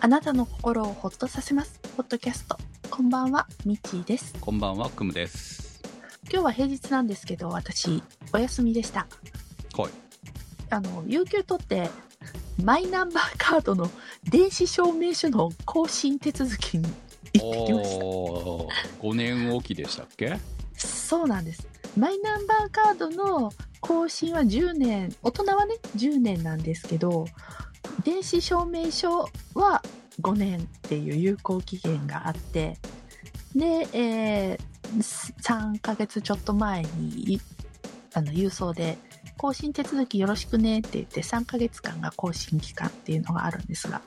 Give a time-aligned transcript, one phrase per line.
[0.00, 1.80] あなたの心をほっとさせます。
[1.96, 2.56] ポッドキャスト。
[2.90, 4.34] こんばんは、みちーです。
[4.40, 5.80] こんばんは、くむです。
[6.30, 9.06] 今日は平日なんですけど、私、お休みでした。
[9.76, 9.90] はい。
[10.70, 11.88] あの、有給取って、
[12.62, 13.90] マイナンバーカードの
[14.30, 16.84] 電子証明書の更新手続きに
[17.32, 18.04] 行ってきました。
[18.04, 20.38] おー、5年おきでしたっけ？
[20.76, 21.66] そうなんです。
[21.96, 23.50] マイナンバーカードの
[23.80, 27.26] 更新は10年、大人はね、10年なんですけど、
[28.04, 29.82] 電子証明書は
[30.20, 32.78] 5年っていう有効期限があって、
[33.54, 37.40] で、えー3ヶ月ちょっと前に、
[38.14, 38.98] あの、郵送で、
[39.36, 44.00] 更新手続きよろしくねって言って3ヶ月間が更新期間っていうのがあるんですが、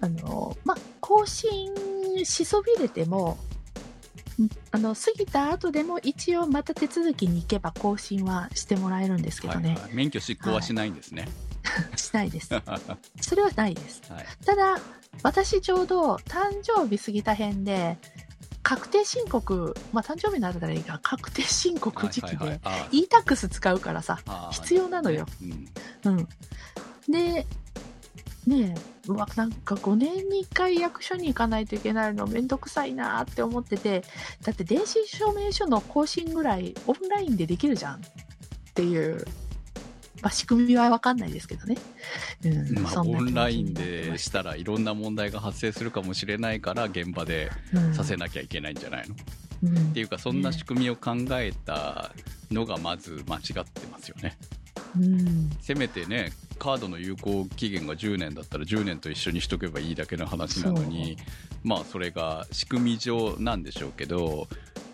[0.00, 1.72] あの、まあ、更新
[2.24, 3.38] しそびれても、
[4.70, 11.26] あの、過ぎた後でも一応また手続きに行けば更新はしてもらえるんですけどね、はいはい、免許執行はしないんですね。
[11.96, 12.54] しないです。
[12.54, 12.62] は
[13.20, 14.02] それはないです。
[14.20, 14.44] い。
[14.44, 14.78] ただ、
[15.22, 17.98] 私ちょうど誕生日過ぎた辺で、
[18.62, 22.60] 確定申告、まあ誕生日になったらいいが、確定申告時期で、
[22.92, 24.18] e-tax 使うからさ、
[24.50, 25.26] 必要なのよ。
[25.42, 25.68] うん
[26.04, 26.28] うん。
[27.08, 27.46] で、
[28.46, 28.74] ねえ、
[29.08, 34.02] うわ、なんか5年に1回役所に行かないといけないのめんどくさいなって思ってて、
[34.42, 38.00] だって電子証明書の更新ぐらいオンラインでできるじゃんっ
[38.74, 39.24] ていう、
[40.22, 41.76] まあ仕組みはわかんないですけどね。
[42.44, 47.50] うん、まあ、オンラインでしたらいろんな問題が発生するかもしれないから現場で
[47.94, 49.18] させなきゃいけないんじゃないの、っ
[49.62, 49.92] うん。
[49.92, 52.12] ていうかそんな仕組みを考えた
[52.50, 54.36] のがまず間違ってますよね。
[54.98, 55.50] うん。
[55.60, 61.16] せめてねカードの有効期限が10年だったら10年と一緒にしとけばいいだけの話なのに
[61.62, 64.48] まあそれが仕組み上なんでしょうけど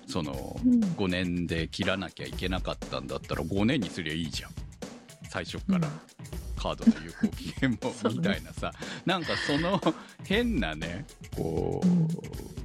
[0.06, 0.80] そのうん。
[0.80, 4.50] 5年で切らなきゃいけなかったんだったら5年にすりゃいいじゃん
[5.34, 5.88] 最初から
[6.56, 8.72] カードの有効期限もみたいなさ、
[9.04, 9.80] なんかその
[10.22, 12.08] 変なねこう、うん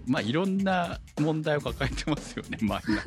[0.09, 2.57] まあいろんな問題を抱えてますよね。
[2.65, 3.03] マイナ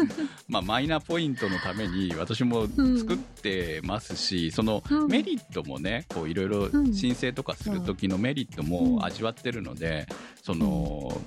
[0.48, 5.08] まあマイナポイントのために私も作ってますし、そのうん。
[5.08, 6.94] メリットもねこういろいろうん。
[6.94, 10.06] 申請とかする時のメリットも味わってるので、
[10.42, 11.20] その、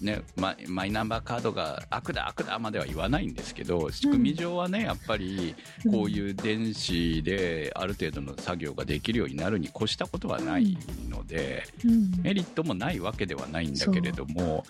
[0.00, 5.54] ね、マイマイナンバーカードが悪だ悪だまでは言わないんですけど仕組み上はねやっぱり
[5.90, 12.10] こういう電子である程度の作業ができるようになるに越したことはないので、うん。
[12.22, 14.64] メリットもないわけではないんだけれども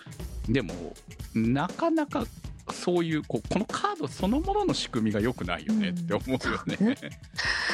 [0.51, 0.73] でも
[1.33, 2.25] なかなか
[2.71, 6.77] そういうこうこのカードそのものの仕組みが良くないよねって思うよね。
[6.81, 6.95] うん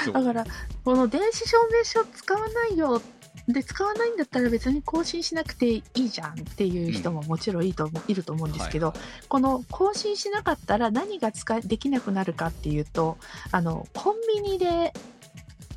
[0.05, 0.45] そうだから、
[0.85, 3.01] この電子証明書使わないよ。
[3.47, 13.17] で、使わないんだったら別に更新しなくていいじゃんっていう人ももちろんいいと思う、いると思うんですけど、はいこの更新しなかったら何が使いできなくなるかっていうと、
[13.51, 14.93] あの、コンビニで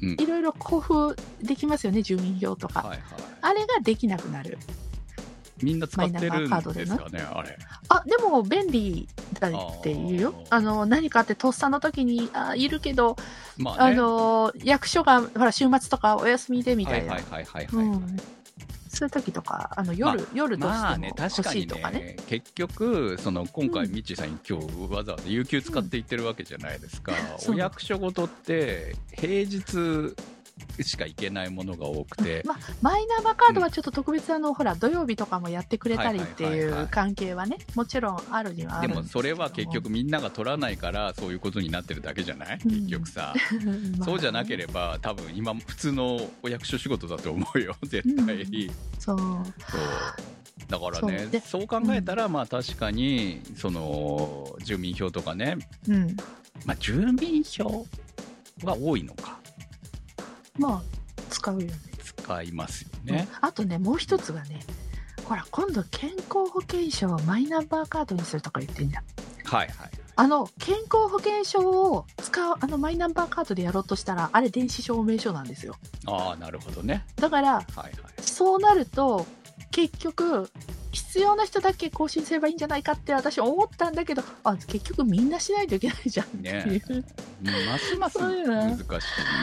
[0.03, 2.81] うんいろいろ交付できますよね、住民票とか。
[2.81, 3.01] はいはい
[3.43, 4.59] あれができなくなる。
[5.63, 7.59] みんな使ってるんですかねあれ。
[7.89, 10.45] あ、でも便利だって言うよ。
[10.51, 13.97] あの、何かってとっさの時に、あいるけど、あまあね。
[13.97, 17.15] の、役所が、ほら、週末とかお休みでみたいな。
[17.15, 18.17] はいはいはいはいはい、うん
[18.91, 22.01] そういう時とか、あの夜、夜どうまあしても欲しいとかね。
[22.01, 30.17] ね結局その今回うんミッチーさん今日わざわざ有給使って行ってるわけじゃないですか、そうお役所ごとって平日
[30.83, 42.71] しか行けないものが多くて、まあ、マイナンバーカードはちょっと特別あの、ほら、土曜日とかもやってくれたりってはいう関係はね、もちろんあるにはあでるんでもそれは結局、みんなが取らないからそういうことになってるだけじゃない、うん。
[42.71, 43.35] 結局さ、
[43.99, 47.77] まあそうじゃなければ多分今普通のお役所仕事だと思うよ。
[47.85, 48.43] 絶対。
[48.43, 48.71] う。
[48.99, 49.19] そう。
[50.69, 51.31] だからねそう。
[51.31, 55.57] でそう考えたら、まあ確かにその住民票とかね。
[55.89, 56.17] うん。
[56.65, 57.87] まあ、住民票
[58.65, 59.40] は多いのか
[60.59, 60.83] まあ、
[61.31, 61.75] 使うよね。
[62.03, 64.61] 使いますよね、うんあとね、もう一つがね、
[65.25, 69.05] ほら、今度健康保険証をマイナンバーカードにするとか言ってんじゃん。
[69.45, 75.77] はいはいあの、健康保険証を使う、あの、マイナンバーカードでやろうとしたら、あれ電子証明書なんですよ。
[76.07, 79.27] ああなるほどねだから、はいはいそうなると、
[79.71, 80.51] 結局、
[81.11, 87.05] 必要な人だけ更新すればいいんじゃないかって私思ったんだけど、あ、結局みんなしないといけないじゃんってねいう。
[87.43, 88.87] ますます難しい。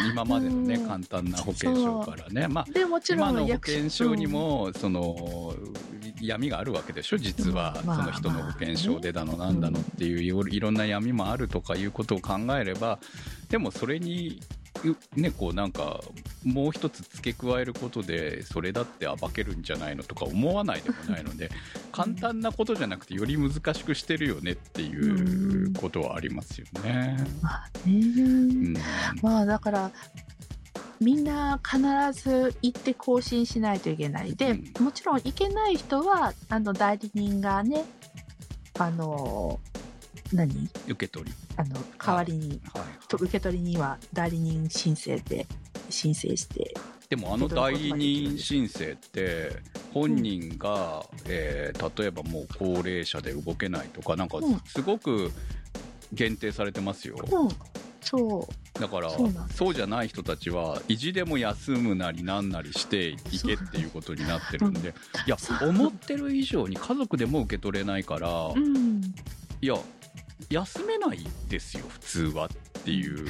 [0.09, 0.87] 今までのねうん。
[0.87, 2.47] 簡単な保険証からね。
[2.47, 5.53] まあで、もちろ今の保ん役所険証に、もその
[6.21, 7.17] 闇があるわけでしょ？
[7.17, 7.75] 実は。
[7.83, 12.99] その人の保険証でだのなんだのっていういろんな闇もあるとかいうことを考えれば
[13.49, 14.39] でもそれに
[15.15, 16.01] ねこうなんか
[16.43, 21.49] もう一つ付け加えることでそれだって暴けるんじゃないのとか思わないでもないので
[21.91, 27.17] 簡単なことじゃなくてより難しくしてるよねっていうことはありますよね。
[27.41, 28.73] まあね、うん。
[29.21, 29.91] まあだから、
[30.99, 31.79] みんな必
[32.13, 34.35] ず行って更新しないといけない。
[34.35, 37.85] で、うもちろん行けない人は、あの、代理人がね、
[38.79, 39.59] あの、
[40.33, 40.69] 何？
[40.87, 41.31] 受け取り。
[41.55, 42.83] あの、代わりに、はい。
[43.07, 45.45] と受け取りには代理人申請で
[45.89, 46.73] 申請して、
[47.09, 49.61] でもあの代理人申請って、
[49.93, 54.59] 本人が、えー例えばもう高齢者で動けないとか、なんかうん。
[54.65, 55.31] すごく
[56.13, 57.15] 限定されてますよ。
[57.19, 57.49] うん、
[58.01, 58.47] そ
[58.77, 59.11] う、だから
[59.53, 64.93] そうじゃない人たちは意地でも休むなりなんなりしていけっていうことになってるんで、
[65.25, 69.01] いやそう思ってる以上に家族でも受け取れないから、うん、
[69.61, 69.75] いや
[70.49, 71.19] 休めない
[71.49, 72.49] ですよ普通はっ
[72.83, 73.27] ていう、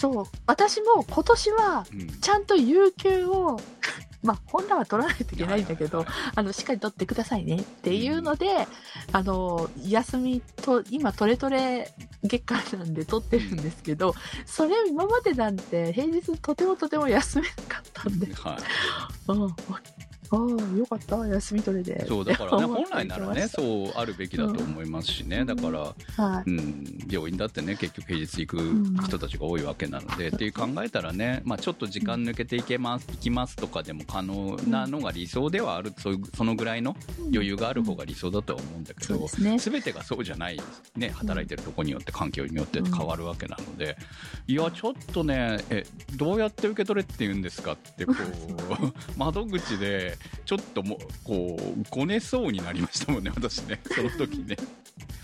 [0.00, 2.08] そう、私も今年は、うん。
[2.20, 3.60] ちゃんと有給を、
[4.22, 8.66] まあ、本来は取らないといけないんだけど、あの、しっかり取ってくださいねっていうので、
[9.12, 14.14] あの、休みと、今、トレトレ月間なんで取ってるんですけど、
[14.46, 19.32] それ今までなんて平日とてもとても休めなかったんで、はい。
[19.32, 19.54] うん
[20.30, 22.06] ああ、よかった、休み取れで。
[22.06, 25.46] そうだからね本来ならねそうあるべきだと思いますしね、うん。
[25.46, 25.80] だから、
[26.24, 26.50] はい。
[26.50, 35.92] うん、病院だってね結局平日行く人たちが多いわけなので、っていう考えたらね、まあ、ちょっと時間抜けていけます行きますとかでも可能なのが理想ではある。
[35.98, 36.96] そういうそのぐらいの
[37.32, 39.58] 余裕がある方が理想だとは思うんだけど、そうですね。
[39.58, 40.60] 全てがそうじゃない、
[40.96, 43.96] ね、働いてるとこによって環境によって変わるわけなので、
[44.46, 45.84] いやちょっとねえ
[46.16, 54.56] どうやって受け取れって言うんですかってこう 窓口でちょっともうこうごねそうになりましたもんね 私ねその時ね、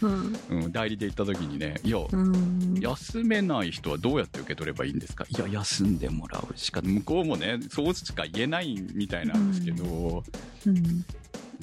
[0.02, 0.36] うん。
[0.50, 2.74] うん、代理で行った時にねいやうん。
[2.80, 5.24] 休めない人はどうやって受け取ればいいんですか？
[5.28, 10.22] いや休んでもらうしか向こうもねそうしか言えないみたいなんですけど、
[10.66, 10.76] うん。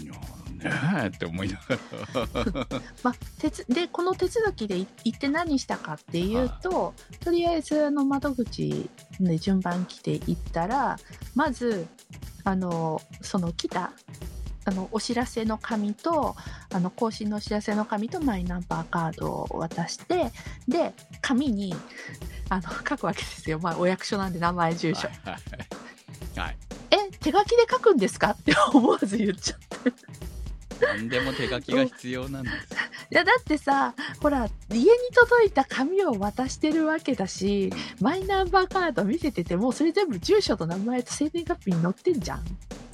[0.02, 0.72] いやね
[1.04, 1.76] えって思いなが
[2.56, 2.68] ら
[3.04, 8.90] まあ、手つでこの手続きでい行って何したかっていうと、とりあえずあの窓口
[9.20, 10.98] で順番来て行ったら
[11.36, 11.86] まず
[12.44, 13.94] あのその来た
[14.66, 16.36] あのお知らせの紙と
[16.74, 20.32] あの更新のお知らせの紙とマイナンバーカードを渡して
[20.68, 21.76] で紙に
[22.50, 25.18] あの書くわけですよ、まあ、お役所なんで名前住所、はい。
[25.30, 25.38] は
[26.36, 26.40] い。
[26.40, 26.58] はい
[26.92, 28.32] え手書きで書くんですか？
[28.32, 29.94] って思わず言っちゃって。
[30.82, 32.56] 何でも手書きが必要なんです。
[33.14, 33.94] いやだってさ
[34.24, 37.72] ほら家に届いた紙を渡してるわけだし
[38.02, 42.44] マイナンバーカード見せててもそれ全部住所と名前と生年月日に載ってんじゃん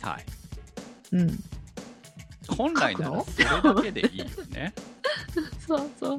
[0.02, 0.26] はい。
[1.14, 1.30] うん
[2.50, 4.74] 本来ならそれだけでいいよね。
[5.66, 6.18] そうそう、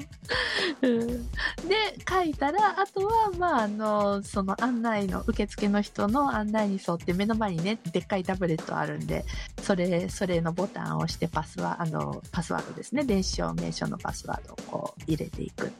[0.82, 1.30] うん、
[1.66, 9.24] で書いたらあとはまああのその案内の受付の人の案内に沿って目の前にねでっかいタブレットあるんで
[9.62, 13.04] それそれのボタンを押してパスワあのパスワードですね。
[13.04, 15.72] 電子証明書のパスワードをこう入れていく。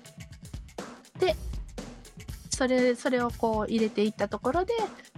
[1.19, 1.37] で
[2.51, 4.75] それそれをこう入れていったところで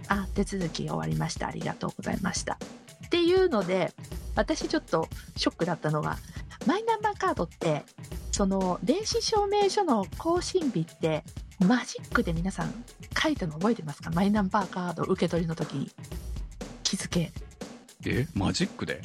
[0.07, 1.47] あ手続き終わりました。
[1.47, 2.57] ありがとうございました。
[3.05, 3.93] っていうので
[4.35, 6.17] 私ちょっとショックだったのが
[6.65, 7.83] マイナンバーカードって
[8.31, 11.23] その電子証明書の更新日って
[11.59, 12.73] マジックで皆さん
[13.21, 14.09] 書いたの覚えてますか？
[14.11, 15.73] マイナンバーカード受け取りの時。
[15.73, 15.91] に
[16.83, 17.31] 日付
[18.05, 18.27] え？
[18.33, 19.01] マジックで？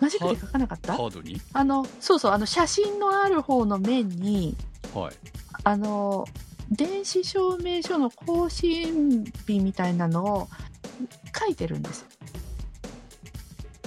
[0.00, 0.96] マジックで書かなかった？
[0.96, 1.40] カードに？
[1.52, 4.56] あのそうそうあの写真のある方の面に
[4.94, 5.14] はい。
[5.64, 6.26] あの
[6.70, 10.48] 電子証明書の更新日みたいなのを
[11.38, 12.06] 書いてるんですよ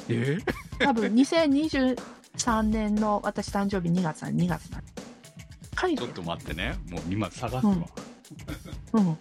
[0.09, 0.37] え？
[0.79, 4.83] 多分2023年の私誕生日2月なん2月なん
[5.79, 6.75] 書いてるちょっと待ってね。
[6.89, 7.73] もう今探すわ。
[8.93, 9.17] うんうん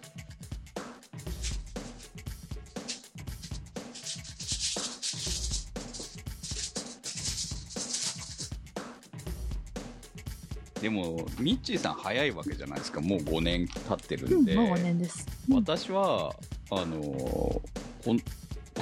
[10.80, 13.00] でも、ミッチーさん早いわけじゃないですか。
[13.00, 14.54] もう5年経ってるで。
[14.54, 16.32] うんんもう5年です、うん私は、
[16.70, 17.77] あのー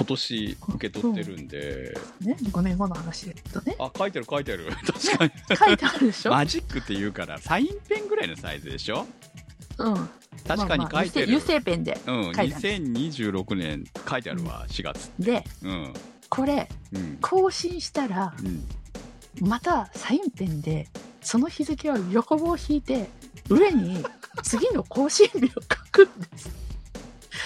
[0.07, 3.75] 年受け取ってるんで、ね、5年後の話ですけどね。
[3.79, 4.67] あ、書いてる書いてる。
[4.85, 5.31] 確かに。
[5.55, 9.05] 書いてあるでしょ、マジックって言うから、サインペンぐらいのサイズでしょ？
[9.77, 10.09] うん。
[10.47, 11.27] 確かに書いてる。
[11.27, 11.99] まあまあ油性ペンで。
[12.07, 12.53] うん、書いてある
[12.85, 15.11] 2026年書いてあるわ、4月。
[15.19, 15.93] で、うん。
[16.29, 17.17] これ、うん。
[17.21, 19.47] 更新したら、うん。
[19.47, 20.87] またサインペンで、
[21.21, 23.09] その日付を横棒を引いて、
[23.49, 24.03] 上に
[24.43, 25.59] 次の更新日を書
[25.91, 26.49] くんです。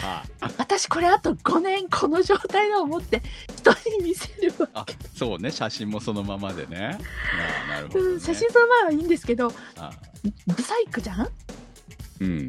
[0.03, 0.23] あ
[0.57, 3.21] 私これあと5年この状態のを持って
[3.55, 4.69] 人に見せるわ。
[4.73, 6.97] あ、そうね、写真もそのままでね。
[7.67, 8.05] あなるほど、ね。
[8.11, 9.91] うん、写真その前はいいんですけど、あ
[10.47, 11.29] ブサイクじゃん？
[12.21, 12.47] うん。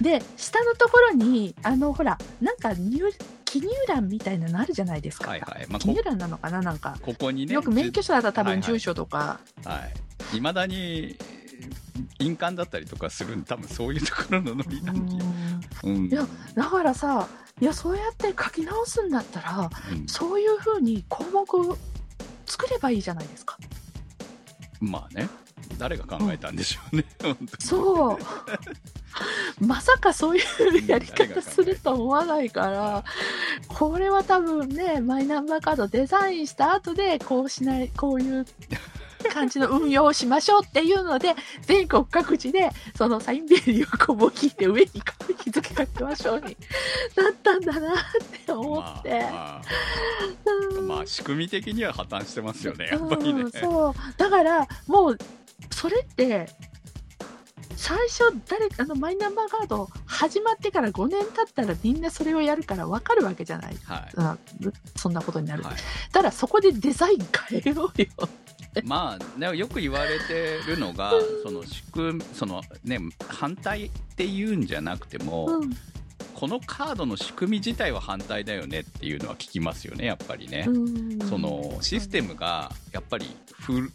[0.00, 3.04] で、下のところに、あの、ほら、なんか入、
[3.44, 5.30] 記入欄みたいなのあるじゃないですか。
[5.30, 5.66] はいはい。
[5.68, 6.96] まあ、こ記入欄なのかななんか。
[7.02, 7.54] ここにね。
[7.54, 9.80] よく免許証だったら多はいはい分住所とか、は
[10.34, 10.36] い。
[10.38, 11.16] いまだに、
[12.22, 15.24] 印鑑だったりとかするんで、多分そういうところのノリなんで。
[15.84, 16.06] うんうん。
[16.06, 17.28] いやだからさ
[17.60, 21.78] いやそうやって書き直すんだったらうんそういうふうに項目
[22.46, 23.56] 作ればいいじゃないですか
[24.80, 25.28] まあね。
[25.78, 27.04] 誰が考えたんでしょうね。
[27.22, 28.18] 本当にそう
[29.64, 33.04] まさかそういうやり方すると思わないから
[33.68, 38.46] これは多分ねマイナンバーカードデザインした後でこうしないこういう
[39.30, 44.90] 感じの運用をしましょうっていうので全国各地でそのサインベリーをこう引いて上に
[45.44, 46.56] 日付書きましょうに
[47.16, 47.94] なったんだなっ
[48.44, 49.20] て思って。
[49.20, 49.62] まあ、まあ
[50.78, 53.50] うんまあ仕組み的には破綻してますよね、やっぱりねうん。
[53.50, 55.18] そうだからもう
[55.70, 56.48] それって
[57.76, 64.12] 最初誰あのマイナンバーカード始まってから5年経ったらみんなそれをやるから分かるわけじゃないはい。
[64.16, 64.36] あ
[64.96, 65.74] そんなことになる、はい
[66.12, 68.08] だからそこでデザイン変えようよ
[68.84, 71.12] まあ、ね、よく言われてるのが、
[71.44, 72.98] その仕組み、そのね、
[73.28, 75.70] 反対っていうんじゃなくても、うん。
[76.34, 80.64] このカードの仕組み自体は反対だよねっていうのは聞きますよね、やっぱりね。
[80.66, 81.18] うん。
[81.28, 83.92] そのシステムがやっぱりふ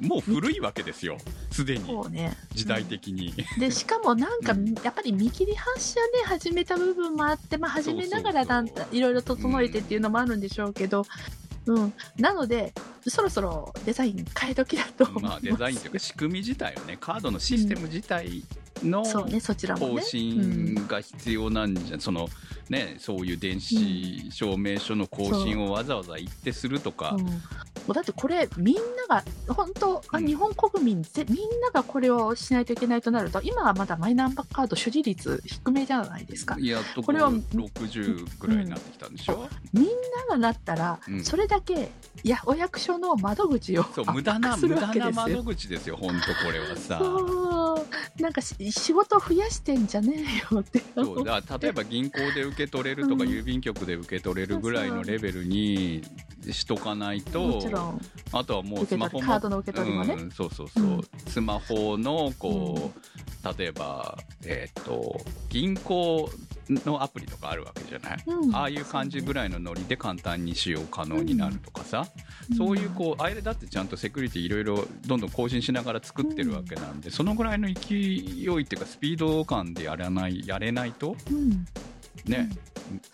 [0.00, 1.18] もう古いわけですよ、
[1.50, 2.10] すでに。
[2.10, 2.36] ね。
[2.54, 3.32] 時代的に。
[3.58, 4.74] でしかもなんか、うん。
[4.84, 11.04] やっぱり見切り発車で始めた部分もあって、まあ、始めながらなんいろいろ整えてっていうのもあるんでしょうけど、
[11.68, 12.72] うん、なので
[13.06, 15.36] そろそろデザイン変え時だと思いまま。
[15.36, 18.42] あデザインというか仕組み自体をね、カードのシステム自体
[18.82, 20.02] の更ね。
[20.02, 22.28] 新が必要なんじゃ、その
[22.68, 27.16] ね、そういう電子証明書の更新をわざわざ行ってするとか。
[27.18, 27.32] うん、も
[27.88, 30.26] うだってこれみんなが本当、あうん。
[30.26, 36.56] 日本国民ぜみんながこれをしないといけないとなると今はまだマイナンバーカード所持率低めじゃないですか。
[36.58, 39.90] いやここれは60ぐらいになってきたんでしょ、みんな
[40.28, 41.24] がなったら、うん。
[41.24, 41.90] それだけ
[42.22, 46.98] いやお役所の窓口をそう圧無駄な無駄な窓口ですよ、本当これはさ。
[46.98, 47.74] そ
[48.18, 48.22] う。
[48.22, 50.82] なんかし仕事増やしてんじゃねえよって。
[50.94, 53.30] そうだ例えば銀行で受け取れるとか、うん。
[53.30, 56.02] 郵便局で受け取れるぐらいのレベルに
[56.50, 58.00] しとかないともちろん。
[58.32, 61.00] あとはもうスマホもカードの受け取りもね、うん、そうそうそう、うん。
[61.26, 66.30] スマホのこう、例えばえーっと銀行
[66.68, 68.54] のアプリとかあるわけじゃない、うん。
[68.54, 72.06] ああいう感じぐらいのノリで簡単に使用可能になるとかさ、
[72.56, 81.66] そういうこうあれだってちゃんとセキュリティいろいろどんどん更新しながら作ってるわけなんで、そのぐらいの勢いっていうかスピード感でやらないやれないとうん
[82.26, 82.50] ね、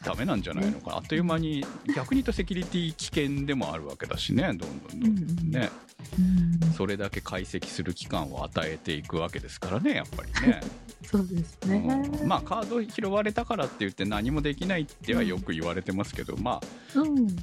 [0.04, 5.70] ダメなんじゃないのかな、あっという間に逆に言うとセキュリティ危険でもあるわけだしねどんどんどんどんね、
[6.18, 10.60] うんそれだけ解析する期間を与えていくわけですからねやっぱりね。
[11.04, 11.76] そうですね、
[12.20, 12.28] うん。
[12.28, 16.60] まあカード拾われたからって言って何もできないってはよく言われてますけど、ま
[16.94, 17.36] あうん。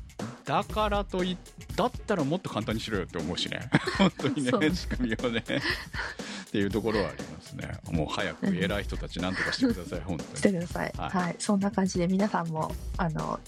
[0.45, 1.37] だからとい
[1.75, 3.69] だったらもっと簡単にしろよって思うしね。
[3.97, 5.43] 本当にね仕組みをね
[6.51, 7.71] っていうところはありますね。
[7.93, 10.35] もう早く偉い人たちなんとかしてください 本当に。
[10.35, 11.31] してください、ははい。
[11.31, 13.39] いそんな感じで皆さんもあの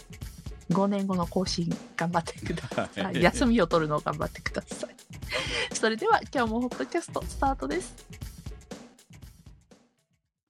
[0.70, 3.22] 5年後の更新頑張ってください、はい。
[3.22, 4.96] 休みを取るのを頑張ってください。
[5.76, 7.94] それでは今日もホットキャストスタートです。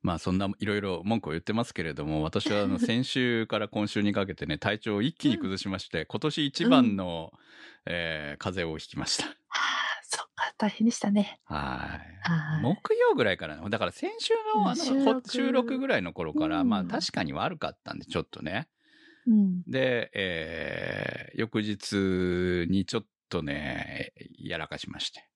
[0.03, 7.33] まあそんないろいろ文句を言ってますけれども、私はあの 先週から今週にかけてね、体調を一気に崩しまして、今年一番の、
[7.87, 9.25] えー風邪をひきました。
[10.17, 11.39] はあそっか大変でしたね。
[11.45, 12.29] はい。
[12.29, 12.61] はい。
[12.61, 13.69] 木曜ぐらいからな。
[13.69, 15.77] だから先週のあの収録。
[15.77, 16.69] ぐらいの頃から、うん。
[16.69, 18.67] まあ確かに悪かったんで、ちょっとね。
[19.27, 19.63] うん。
[19.63, 25.27] で、えー翌日にちょっとね、やらかしまして。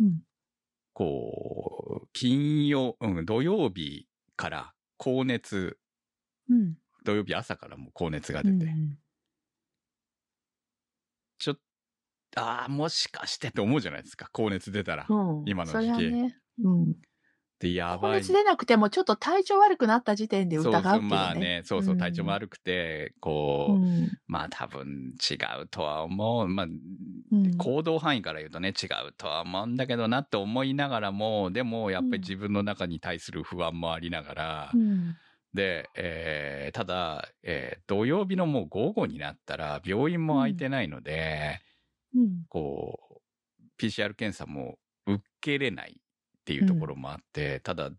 [0.00, 0.22] うん。
[0.94, 5.78] こう、金曜、うん、土曜日から高熱、
[6.48, 6.76] うん。
[7.04, 8.98] 土曜日朝からもう高熱が出て、うん
[11.38, 11.60] ちょっと、
[12.36, 15.06] ああ、もしかしてって思うじゃないですか、高熱出たら。
[15.08, 15.42] うん。
[15.46, 16.10] 今の時期。
[16.10, 16.36] ね。
[16.62, 16.94] うん。
[17.60, 18.18] で、や高ばい。
[18.18, 21.16] 熱出なくてもちょっと体調悪くなった時点でそうそう、疑うっていうね。
[21.16, 24.08] まあね、そうそう、体調悪くて、こう、うん。
[24.26, 26.48] まあ多分違うとは思う。
[26.48, 27.56] まあ、うん。
[27.56, 35.16] 行動範囲から言うとね、違うとは思うんだけどなって思いながらも、でもやっぱり自分の中に対する不安もありながら、うん。
[35.54, 41.60] で、えーただ、えー土曜日のもう午後になったら病院も空いてないので、
[42.14, 42.44] うん。
[42.48, 43.20] こ
[43.60, 46.02] う、PCR 検査も受けれないっ
[46.44, 47.90] ていうところもあって、ただ、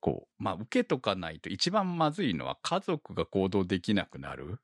[0.00, 4.58] こう、まあ、受けとかないと一番まずいのは家族が行動できなくなる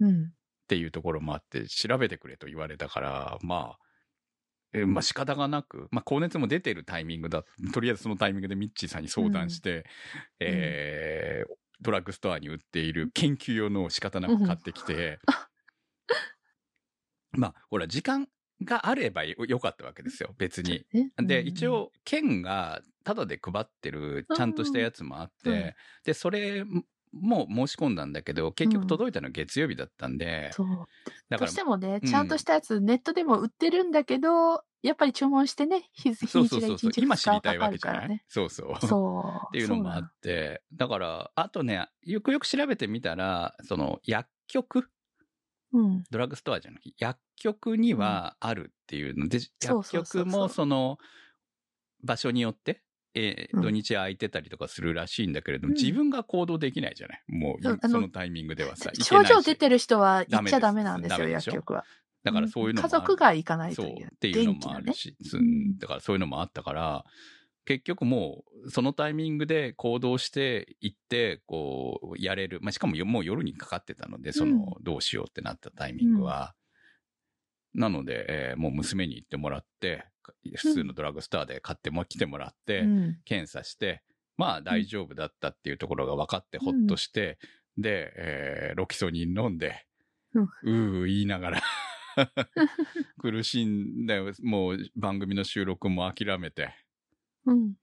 [0.00, 0.24] うん。
[0.24, 0.26] っ
[0.68, 3.78] ていうところもあって、調べてくれと言われたから、まあ、
[4.74, 9.86] えまあ仕方がなく、まあ高熱も出てるタイミングだ、とりあえずそのタイミングでミッチーさんに相談して、
[10.40, 15.20] えードラッグストアに売っている研究用のを仕方なく買ってきて、
[17.38, 18.28] まあ、ほら、時間、
[18.64, 20.84] があればよよかったわけですよ、別に。
[20.92, 26.64] ねで、うん一応、県がタダで配ってるちゃんとしたやつもあって、で、それ
[27.12, 30.66] も申し込んだんだけど、結うん局届いたの月曜日だったんで、そう。
[30.66, 30.86] どう
[31.28, 38.24] だからしてもね、うんちゃんとしたやつ、ネットでも売ってるんだけど、やっぱり注文してね、日日そうにちが1そうそうそう日、今知りたいかかわけじゃない、るからね。
[38.28, 38.86] そうそう。
[38.86, 39.46] そう。
[39.48, 44.88] っていうのもあって、だから、あとね、よくよく調べてみたら、その薬局、そ
[46.10, 49.28] ドラッグストアじゃなくて、薬局にはあるっていうの。
[49.28, 50.98] で、そうそう薬局もその
[52.02, 52.82] 場所によって、
[53.14, 53.62] えーうん。
[53.62, 55.74] 土日空いてたりとかするらしいんだけれども、うん。
[55.74, 57.22] 自分が行動できないじゃない？
[57.28, 61.84] もう、そのタイミングではさ、症状出てる人は行っちゃダダメメなんですよ、薬局は。
[62.24, 63.90] だからそういうのも家族が行かないとそう。
[63.92, 64.06] いう。
[64.06, 64.54] っていうの。
[64.54, 65.78] もあるし、うんうん。
[65.78, 67.04] だからそういうのもあったから、
[67.68, 72.60] 結局もう、そのタイミングで行動して行って、こう、やれる。
[72.62, 76.54] まあ、しかもよもう夜にかかってたので、その、どうしようってなったタイミングは。
[77.74, 80.06] なので、えーもう娘に行ってもらって、
[80.56, 83.18] 普通のドラッグストアで買っても来てもらって、うん。
[83.26, 84.02] 検査して、
[84.38, 87.38] まあ大丈夫だったっていうところが分かってほっとして、
[87.76, 89.84] で、えーロキソニン飲んで、
[90.32, 91.62] うんうー言いながら
[93.20, 96.74] 苦しんで、もう番組の収録も諦めて、
[97.52, 97.74] うん。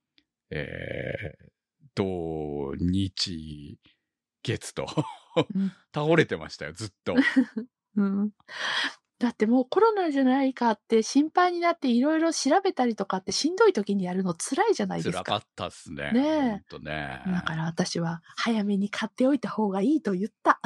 [0.50, 1.46] えー、
[1.94, 3.78] 土、日、
[4.42, 4.86] 月と
[5.54, 7.14] うん 倒れてましたよ、ずっと。
[7.96, 8.30] うん。
[9.18, 15.24] だってもうコロナじゃないかって心配になっていろいろ調べたりとかってしんどい時にやるの辛いじゃないですか。
[15.24, 16.12] 辛かったっすね。
[16.12, 17.22] ねえね。
[17.26, 20.60] だから私は早めに買っておいた方がいいと言った。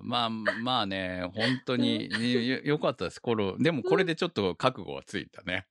[0.00, 3.20] まあ、まあね、本当に よよかったです。
[3.20, 5.66] これでもこれでちょっと覚悟はついたね。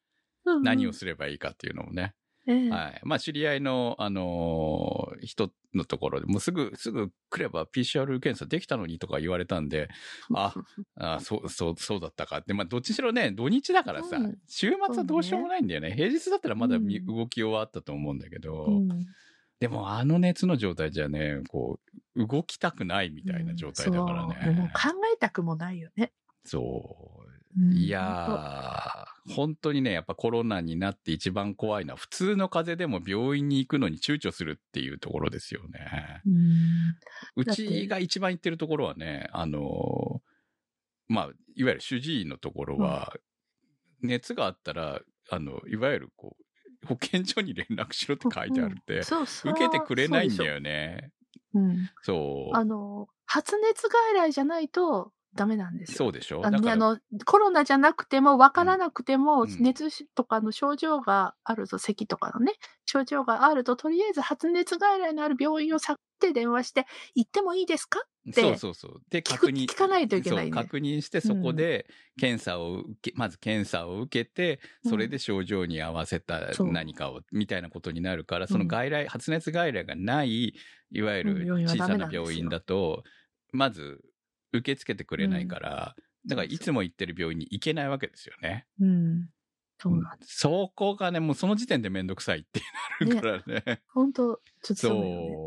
[0.63, 2.13] 何をすすればいいかっていうのもね。
[2.45, 3.01] る、ええはい。
[3.03, 9.88] まあ、知り合いの、あのー人のところで、もうすぐ、すぐ来れば PCR 検査できたのにとか言われたんで、
[10.33, 10.53] あ、
[10.95, 12.53] あそう、そう、そうだったかって。
[12.53, 15.93] まあ、どっちにしろね、土日だからさ、うん週末はどうしようもないんだよね。
[15.95, 18.89] 平日だったらまだみうん動きはあったと思うんだけど、うん
[19.60, 21.79] でもあの熱の状態じゃね、こ
[22.15, 24.71] う、動きたくないみたいな状態だからね。
[24.74, 26.12] 考えたくもないよね。
[26.43, 27.61] そう。
[27.61, 36.22] うんいやー、本当にね、やっぱコロナになって一番怖いのは、普通の風邪でも病院に行くのに躊躇するっていうところですよね。
[37.36, 40.31] うちが一番行ってるところはね、あのー
[41.12, 43.14] まあ、いわゆる主治医のところは、
[44.01, 46.38] 熱があったら、あの、いわゆるこ
[46.84, 49.51] う、保健所に連絡しろって書いてあるって、そうそう。
[49.51, 51.12] 受けてくれないんだよね。
[51.53, 51.60] ょ。
[51.60, 51.90] うん。
[52.01, 52.55] そう。
[52.55, 55.98] あの、発熱外来じゃないとダメなんですよ。
[55.98, 56.46] そうでしょ？
[56.46, 59.57] あのあの、コロナじゃなくても、わからなくても、うん。
[59.61, 62.53] 熱とかの症状があると、咳とかのね、
[62.85, 68.01] 症状があると、とりあえず発熱外来のある病院を探って電話して、行ってもいいですか？
[68.33, 69.01] てそうそうそう。
[69.09, 69.67] で、確認。
[69.67, 71.87] 聞かないといけないね確認して、そこで
[72.20, 80.53] 検査を受け、まず検査を受けて、それで症状に合わせた何かを、みたいなことになるから、その外来、発熱外来がない、
[80.91, 83.03] いわゆる小さな病院だと、
[83.53, 84.01] まず
[84.53, 88.68] 受け付けてくれないから、だからいつも行ってる病院に行けないわけですよね。
[88.79, 89.29] うん。
[89.79, 90.40] そうなんです。
[90.40, 92.61] そこがね、もうその時点でめんどくさいって
[93.00, 93.81] なるからね。
[93.87, 95.37] 本当ちょっとそうよね。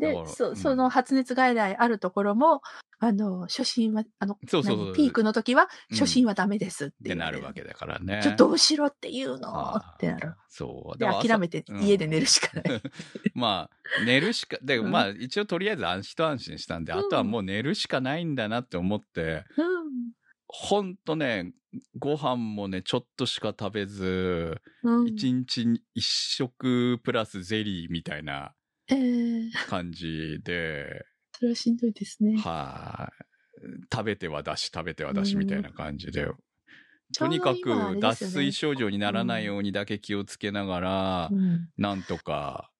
[0.00, 2.62] でそその発熱外来あるところも、
[3.02, 8.20] あの、初診は、あの、そうそうそう何ピークの時は、うん初診はダメですってなるわけだからね。
[8.22, 9.74] ちょっとどうしろって言うの？
[9.76, 10.34] ってなる。
[10.48, 10.98] そう。
[10.98, 12.82] で、諦めてうん家で寝るしかない。
[13.34, 20.12] まあ、寝るしか、で、うんまあ、一応とりあえず安一安心したんで、うんあとはもう寝るしかないんだなって思って、うん。
[20.46, 21.52] ほんとね、
[21.98, 25.08] ご飯もね、ちょっとしか食べず、うん。
[25.08, 28.59] 一日に一食プラスゼリーみたいなええ
[29.68, 32.36] 感じで、それはしんどいですね。
[32.38, 33.30] はい。
[33.92, 36.26] 食べては出し、食べては出しみたいな感じで、
[37.16, 41.68] とにかく脱水症状にならないようにだけ気をつけながら、うん。
[41.76, 42.70] なんとか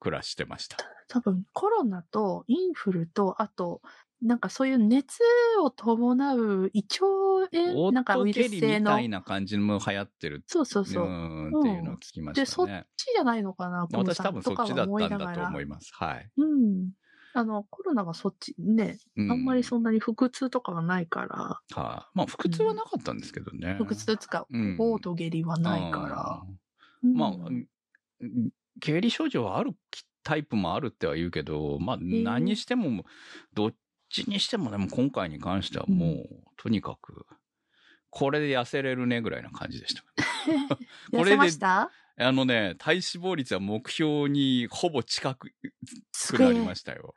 [0.00, 0.76] 暮らしてました。
[1.08, 3.80] 多分コロナとインフルと、あと、
[4.20, 5.18] なんかそういう熱
[5.62, 9.08] を伴う胃腸オ炎、なんかウイルス性のたい。
[9.08, 11.06] な感じも流行ってるそうそうそう。
[11.06, 12.86] んっていうのを聞きまで、そっしたね。
[12.96, 15.90] ちじゃないのかな、コムさん私多分そっちだったんだと思います。
[15.94, 16.30] はい。
[16.36, 16.90] うん。
[17.34, 21.36] あの、コロナがそっちね、うあんまりそんなに腹痛とかがないから、
[21.80, 22.18] はい。
[22.18, 23.76] まあ、腹痛はなかったんですけどね。
[23.78, 26.42] 腹痛つか、うんオート下痢はないから。
[27.04, 28.50] うんまあうん、
[28.80, 29.76] 経理症状はある
[30.24, 33.04] タイプもあるっては言うけど、まあ、ー何にしても、
[33.54, 33.74] どっ
[34.08, 36.26] ちにしてもね、もう今回に関してはもう、うん
[36.60, 37.24] とにかく、
[38.10, 40.02] これで痩せれるねぐらいな感じでした。
[41.12, 41.90] こ痩せれでました？
[42.20, 45.52] あのね、体脂肪率は目標にほぼ近く
[46.30, 47.14] くなりましたよ。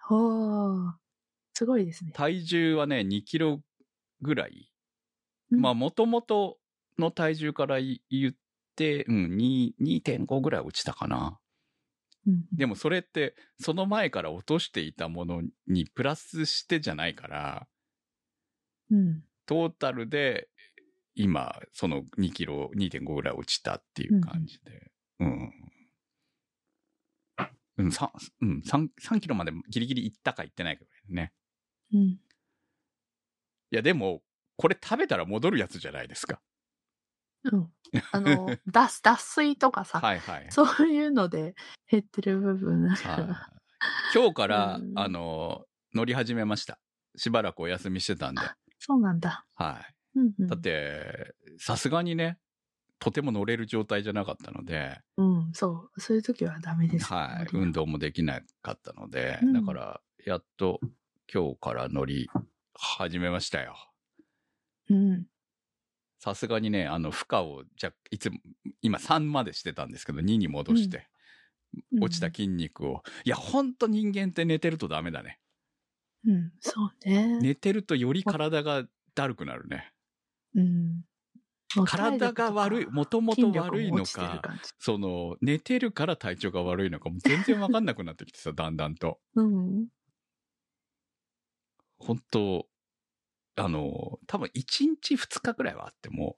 [1.56, 2.12] すごいですね。
[2.13, 3.62] 体重はね、2キロ
[4.21, 4.71] ぐらい
[5.51, 6.60] うんまあ、もともと
[6.99, 8.34] の体重からい言っ
[8.75, 11.39] て、うん、2 2.5ぐらい落ちたかな。
[12.27, 17.67] うんでもそれって、その前から落としていたものにプラスしてじゃないから、
[18.91, 19.23] うん。
[19.45, 20.49] トータルで、
[21.15, 24.91] 今、その2キロ、2.5ぐらい落ちたっていう感じで。
[25.19, 25.51] うん。
[27.77, 28.10] うん、3、
[28.41, 31.34] うん、3、3キロまでギリギリ行ったか行ってないかぐらいね。
[31.93, 31.99] うん。
[32.01, 32.19] い
[33.71, 34.21] や、でも、
[34.57, 36.41] これ食べたら戻るやつじゃないですか。
[37.43, 37.71] うん。
[38.12, 40.47] あの、脱、脱水とかさ、はいはい。
[40.49, 41.56] そういうので
[41.89, 43.25] 減ってる部分だから。
[43.25, 43.62] はい
[44.13, 46.80] 今日から、うんあの、乗り始めました。
[47.15, 48.41] しばらくお休みしてたんで。
[48.80, 49.45] そうなんだ。
[49.56, 49.82] は
[50.15, 50.19] い。
[50.19, 52.38] うんうん、だって、さすがにね、
[52.99, 56.01] とても乗れる状態じゃなかったので、うん、そう。
[56.01, 57.06] そういう時はダメです。
[57.06, 57.47] はい。
[57.54, 60.80] 運動もできなかったので、うんだから、やっと
[61.34, 62.30] 今日から乗り
[62.73, 63.75] 始めましたよ。
[64.89, 65.25] うん。
[66.21, 68.38] さすがにね、あの、負荷を、じゃ、いつも、
[68.84, 71.03] 今3までしてたんですけど、2に戻して、うん
[72.01, 73.01] 落ちた筋肉を。
[73.23, 75.39] いや、ほんと人間って寝てるとダメだね。
[76.27, 77.39] うん、そうね。
[77.39, 78.84] 寝てるとより体が
[79.15, 79.93] だるくなるね。
[80.53, 81.05] うん。
[81.86, 84.41] 体が悪い、もともと悪いのか、
[84.79, 89.21] その、寝てるから体調が悪いのかも全然わかんなくなってきてさ、だんだんと。
[89.36, 89.88] うん。
[91.99, 92.67] 本当
[93.55, 96.37] あの、多分1日2日ぐらいはあっても、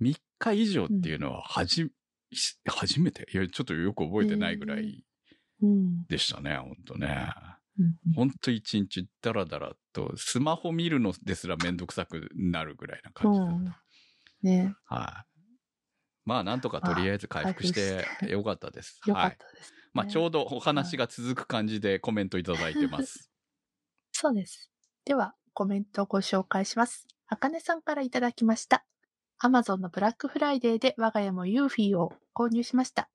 [0.00, 1.90] 3日以上っていうのははじ、
[2.32, 3.26] し初めて？
[3.32, 5.04] いや、ちょっとよく覚えてないぐらい
[5.60, 6.08] うん。
[6.08, 7.32] でしたね、本当ね。
[7.78, 13.54] うん本当1日ダラダラと、スマホ見るのですらめんどくさくなるぐらいな感じだった。
[13.54, 13.74] うん
[14.42, 14.74] ね。
[14.86, 15.28] はい。
[16.24, 19.00] まあ、なんとかとりあえず回復してよかったです。
[19.06, 19.30] よかはい。
[19.30, 19.72] ったです。
[19.94, 23.30] まあ、ねちょうどお話が続く感じでコメントいただいてます。
[24.12, 24.70] そうです。
[25.04, 27.08] では、コメントをご紹介します。
[27.26, 28.84] あかねさんからいただきました。
[29.42, 33.10] Amazon のブラックフライデーで我が家もユーフィーを購入しました。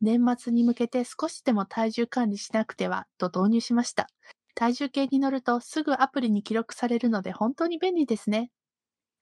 [0.00, 4.08] 年末に向けて少しでも体重管理しなくてはと導入しました。
[4.56, 8.50] 体重計に乗るとすぐアプリに記録されるので本当に便利ですね。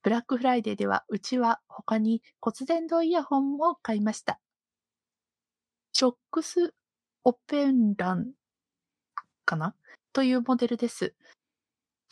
[0.02, 4.40] ブラックフライデーではうちは他に骨伝導イヤホンを買いました。
[5.92, 6.72] Shokz
[7.24, 8.30] オペンラン
[9.44, 9.74] かな？
[10.14, 11.14] というモデルです。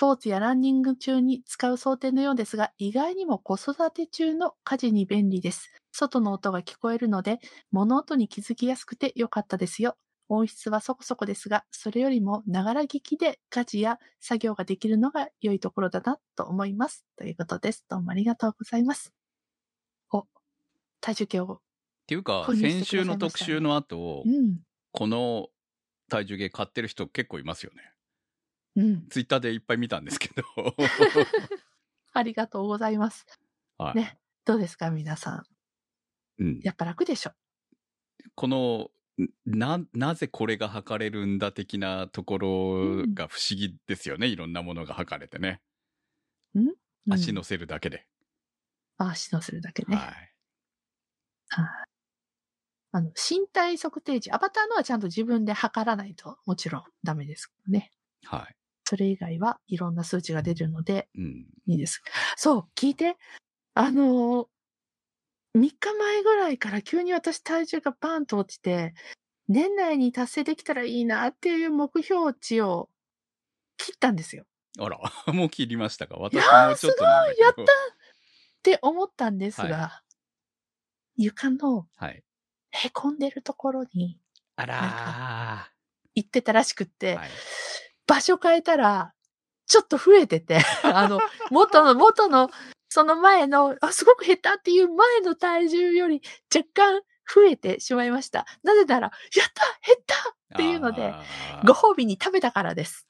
[0.01, 5.75] スポーツやランニング中に使う想定のようですが、意外にも子育て中の家事に便利です。
[5.93, 7.39] 外の音が聞こえるので、
[7.71, 9.99] 物音に気づきやすくて良かったですよ。
[10.31, 17.05] 音質はそこそこですが、それよりもながら聞きで家事や作業ができるのが良いところだなと思います。
[17.17, 17.85] ということです。
[17.91, 19.13] どうもありがとうございます。
[20.11, 20.25] お、
[21.03, 21.53] 体重計を。
[21.57, 21.61] っ
[22.07, 24.61] ていうか先週の特集の後う、ん。
[24.93, 25.49] この
[26.09, 27.93] 体重計買ってる人結構いますよね。
[28.77, 29.09] うん。
[29.09, 30.45] ツイッターでいっぱい見たんですけど。
[32.13, 33.27] ありがとうございます。
[33.79, 33.97] はい。
[33.97, 34.19] ね。
[34.45, 35.43] どうですか皆さん。
[36.39, 37.33] うん、やっぱ楽でしょ。
[38.35, 38.91] この、
[39.45, 44.27] な、なぜこれが測れるんだ的なところが不思議ですよね。
[44.27, 45.61] いろんなものが測れてね。
[46.55, 46.75] うん？
[47.11, 48.07] 足乗せるだけで。
[48.99, 49.97] あ足乗せるだけね。
[49.97, 50.35] はい。
[52.93, 57.91] あの、身体測定値、アバターのはちゃんと自分で測らないともちろんダメですけどね。
[58.25, 58.57] はい。
[58.91, 61.47] それ以外はいろんな数値が出るのでうん。
[61.69, 62.03] いいです。
[62.35, 63.17] そう、聞いて。
[63.75, 68.95] あのー、3日前ぐらいから急に私体重がバーンと落ちて、
[69.47, 72.89] 年内に達成できたらいいなっていう目標値を
[73.77, 74.45] 切ったんですよ。
[74.81, 74.99] あら、
[75.33, 76.17] もう切りましたか？
[76.17, 77.47] 私もうちょっとなんだけど。
[77.47, 77.67] すごいやっ
[78.65, 80.03] て思ったんですが、は
[81.17, 82.25] 床のはい。
[82.73, 84.19] へこんでるところに
[84.57, 85.71] あら
[86.17, 87.19] 行ってたらしくって、ー。
[87.19, 87.31] はい。
[88.11, 89.15] 場所変えたら、
[89.67, 91.21] ちょっと増えてて、 あの、
[91.51, 92.51] 元の、元の、
[92.89, 96.21] その前の、あ、すごく減ったっていう前の体重より
[96.53, 98.47] 若干増えてしまいました。
[98.65, 100.17] なぜなら、やった減った
[100.55, 101.15] っていうので、
[101.65, 103.07] ご褒美に食べたからです。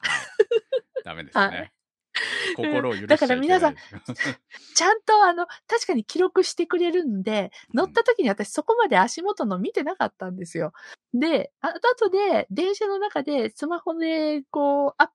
[1.03, 1.80] ダメですはねい。
[2.57, 3.07] 心を許し。
[3.07, 3.77] だから皆さん
[4.75, 10.73] ちゃんとあの、確かに記録してくれるんで、乗った時に私そこまで足元の見てなかったんですよ。
[11.15, 15.11] で、あ後で電車の中でスマホでこう、あ、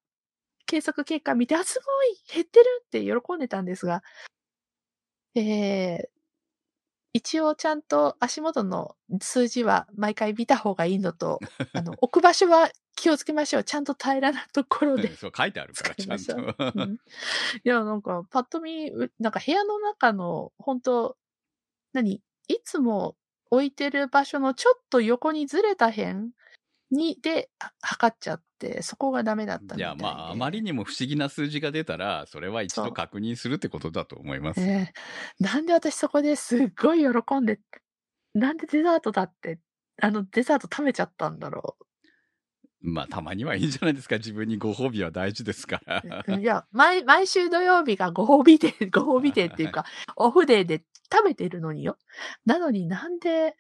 [0.66, 4.04] 計測結果見て、あ、すごい減ってるって喜んでたんですが、
[5.36, 6.08] えー、
[7.14, 11.40] 一応ちゃんと足元の数字は毎回見た方がいいのと、
[11.74, 13.64] あの、置く場所は気をつけましょう。
[13.64, 16.56] ちゃんと平らなところでうんそう書いてあるから、ちゃんと。
[16.76, 16.94] うん
[17.64, 21.18] いや、なんか、パッと見、うなんか部屋の中の、本当
[21.94, 23.16] 何いつも
[23.50, 26.32] 置いてる場所のちょっと横にずれた辺
[26.92, 34.62] に、で、は測っちゃって、そこがダメだったみたいや、まあ、あまりにも不思議な数字が出たら、それは一度確認するってことだと思います。
[34.62, 37.60] えーなんで私そこですっごい喜んで、
[38.34, 39.60] なんでデザートだって、
[40.02, 41.78] あのデザート食べちゃったんだろ
[42.86, 44.18] まあ、たまにはいいんじゃないですか。
[44.18, 46.04] 自分にご褒美は大事ですから。
[46.28, 46.40] う。
[46.40, 51.98] いや、毎、毎週土曜日がご褒美デー、 ご褒美デーっていうか、オフデーで食べてるのによ。
[52.46, 53.56] なのになんで、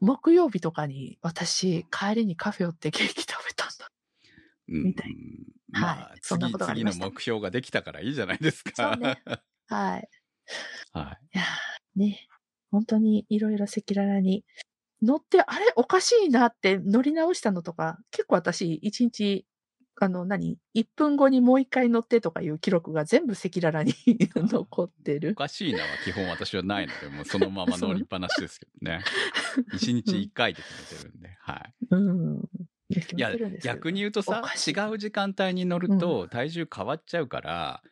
[0.00, 3.88] 木曜日とかに私、帰りにカフェ寄ってケーキ食べたんだ？
[4.68, 5.14] うんみたい
[5.70, 8.70] まあ、はいそんな次、ことがあり次のました目標ができたからいいじゃないですか。
[8.74, 9.22] そうね
[9.68, 10.08] はい。
[10.92, 11.36] はい。
[11.36, 12.26] いやーね、
[12.70, 14.44] 本当にいろいろ赤裸々に
[15.02, 19.46] 乗って、あれおかしいなって乗り直したのとか、結構私、一日、
[20.00, 23.94] あの、何 ?1 分後にもう一回乗ってとかいう記録が全部赤裸々に
[24.34, 25.34] 残ってるお。
[25.34, 29.02] かしいなは基本私はないので、もうそのまま乗りっぱなしですけどね。
[29.74, 31.74] 一日一回で決めてるんで、はい。
[31.90, 32.48] うん。
[32.90, 37.82] いいや、逆に言うとさ違う時間帯に乗ると体重変わっちゃうから、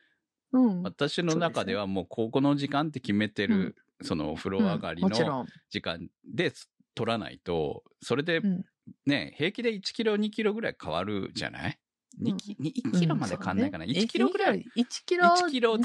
[0.53, 0.83] うん。
[0.83, 5.47] 私の中ではもうここの時間って決めてる、そのお風呂上がりの。
[5.71, 6.53] 時間で
[6.97, 8.65] 取らないと、それでうん。
[9.07, 11.81] ね、平気で1キロ、2キロぐらい変わるじゃない、
[12.21, 14.01] 2キ ?1 キロまで変わんないかな、うんそうね。
[14.03, 15.77] 1キロぐらい、1キロ1キロ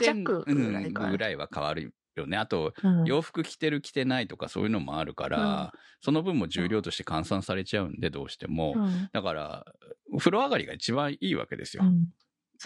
[1.08, 2.38] ぐらいは変わるよね。
[2.38, 3.04] あと、うん。
[3.06, 8.74] 洋服着てる着てないとかそういうのもあるから、その分も重量として換算されちゃうんで、どうしても。
[8.78, 9.10] うん。
[9.12, 9.66] だから、
[10.14, 11.84] お風呂上がりが一番いいわけですよ。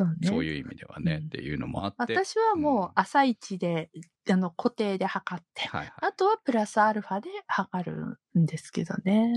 [0.03, 0.27] うんそうね。
[0.27, 2.13] そういう意味ではね、うんっていうのもあって。
[2.13, 3.89] 私はもう朝一で、
[4.29, 5.93] あの、固定で測って、はいはい。
[5.97, 9.31] あとはプラスアルファで測るんですけどね。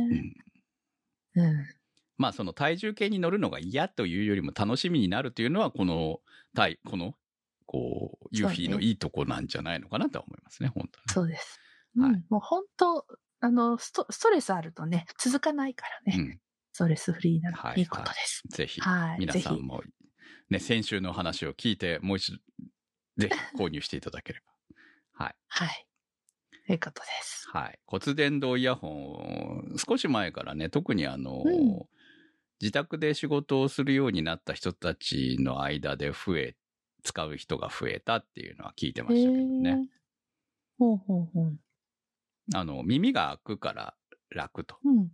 [1.35, 1.67] うんうん。
[2.17, 6.19] まあその体重計に乗るのが嫌というよりも楽しみになるというのはこの
[6.55, 7.15] 体この
[7.65, 11.61] こうユーフィーのいいとこなんじゃないのかなとは思いますね本当にそうです。
[11.97, 12.25] はいうん。
[12.29, 13.07] もう本当、
[13.41, 16.19] あのスト、ストレスあるとね、続かないからね。
[16.19, 16.41] うん、
[16.73, 18.43] ストレスフリーなはいのいいことです。
[18.49, 19.27] ぜひはい。
[19.27, 19.39] ぜひ。
[19.39, 19.83] 皆さんも
[20.51, 22.39] ね先週の話を聞いてもう一度
[23.17, 25.87] ぜひ購入していただければはい はい。
[26.67, 27.49] ということです。
[27.51, 31.99] はい骨伝導イヤホン少し前からね特にあの、うん
[32.61, 36.57] 自宅で仕事をするようになった人たちの間で増え
[37.05, 39.89] 使う人が増えたっていうのは聞いてましたけどね。
[40.79, 41.59] ほうほうほう。
[42.55, 43.95] あの、耳が開くから
[44.31, 44.77] 楽と。
[44.85, 45.09] うん。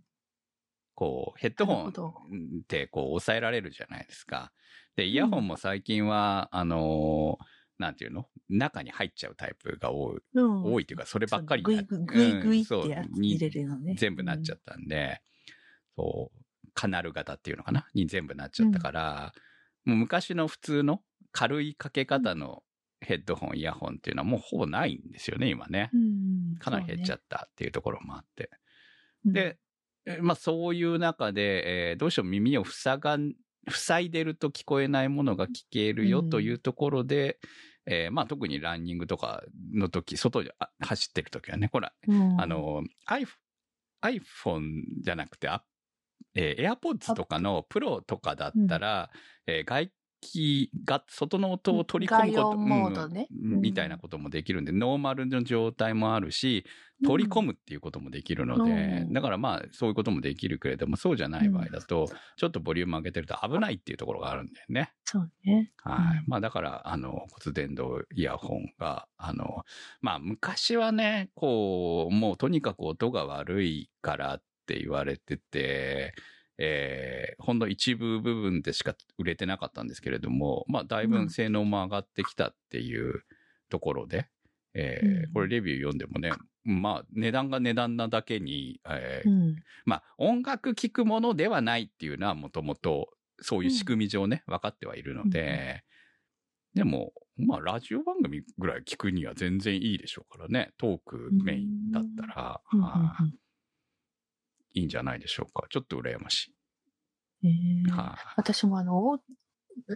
[0.95, 4.51] こう、ヘッドホンってこう抑えられるじゃないですか。
[4.95, 7.45] で、イヤホンも最近は、あのー
[7.77, 8.29] なんていうの？
[8.47, 10.63] 中に入っちゃうタイプが多い、うん。
[10.63, 13.95] 多いというか、そればっかりグイグイグイグイってうんや入れるのね。
[13.97, 15.21] 全部なっちゃったんで、
[15.97, 16.39] そう、
[16.73, 17.85] カナル型っていうのかな？
[17.93, 19.33] に全部なっちゃったから、
[19.83, 21.01] もう昔の普通の
[21.33, 22.63] 軽いかけ方の
[23.01, 25.89] ヘッドホン、イヤホンっていうのはもうほぼないんですよね、今ね。
[25.93, 26.57] うん。
[26.57, 28.49] かなり減っちゃっったっていうところもあって。
[29.25, 29.57] たで、
[30.05, 33.33] えまあそういう中で、えーどうしても耳を塞がん、
[33.69, 36.29] 塞いでると聞こえないものが聞けるようん。
[36.29, 37.39] というところで、
[37.85, 42.41] えーまあ特にランニングとかの時、外であ走ってる時はね、ほら、うん。
[42.41, 42.83] あ、の、
[44.01, 45.63] iPhone, じゃなくて、あ
[46.33, 49.09] えー AirPods とかのプロとかだったら、
[49.47, 56.65] えー外気が、外の音を取り込むこと、モードねうんうんみたいなこともできるんで、ノーマルの状態もあるし、
[57.03, 64.93] 取り込むっていうこともできるので、うんだからまあそういうこともできるけれども、そうじゃない場合だと、ちょっとボリューム上げてると危ないっていうところがあるんだよね。
[65.03, 65.71] そうね。
[65.83, 66.17] はい。
[66.19, 69.63] うんまあだから、あの、骨伝導イヤホンが、あの、
[70.01, 76.13] まあ昔はね、こう、もうとにかく音が悪いからって言われてて、
[76.57, 83.23] えーほんの一部部分でしか売れてなかったんですけれども、まあだいぶ性能も上がってきたっていう
[83.69, 84.27] ところで、
[84.73, 85.33] えーうん。
[85.33, 86.31] これレビュー読んでもね、
[86.63, 89.55] まあ値段が値段なだけに、えーうん。
[89.85, 93.09] まあ、音楽聴くものではないっていうのはもともと
[93.41, 95.83] そういう仕組み上ね、分かってはいるので、
[96.73, 102.81] でも、まあ、ラジオ番組ぐらい聞くには全然いいでしょうからね、トークメインだったら、うん。
[102.81, 103.44] はい
[104.75, 105.65] いいんじゃないでしょうか。
[105.69, 106.53] ちょっと羨まし
[107.43, 107.87] い。
[107.87, 109.19] ーはい私もあの、お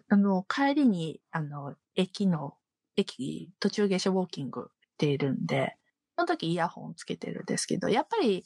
[0.09, 2.55] あの、帰りに、あの、駅の、
[2.95, 5.75] 駅、途中下車ウォーキングしているんで、
[6.15, 8.45] その時イヤホンつけてるんですけど、やっぱり、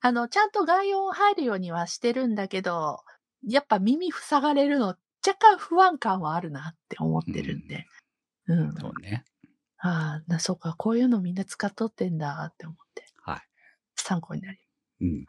[0.00, 3.00] あの、ちゃんと外音入るようにはしてるんだけど、
[3.46, 7.86] やっぱ耳塞がれるの、若干不安感はあるなって思ってるんで。
[8.48, 8.72] うん。
[8.74, 9.24] そうね。
[9.78, 13.40] ああ、なそうか、こういうのみんな使っとってんだって思って、はい。
[13.96, 14.58] 参考になり
[15.00, 15.26] うん。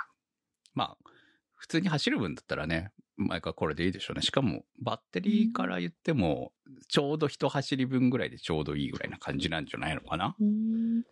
[0.73, 1.09] まあ、
[1.55, 4.21] 普通に走る分だったらね、毎回これでいいでしょうね。
[4.21, 6.51] しかも、バッテリーから言っても、
[6.89, 10.35] ちょうど一走り分ぐらいでちょうどいいぐらいな感じなんじゃないのかな？
[10.39, 11.03] うん。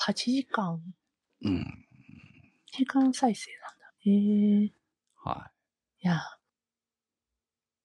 [0.00, 0.80] 8時間、
[1.44, 1.86] うん。
[2.72, 3.92] 時間再生なんだ。
[3.98, 4.72] へえ。
[5.16, 5.50] は
[6.02, 6.20] いや。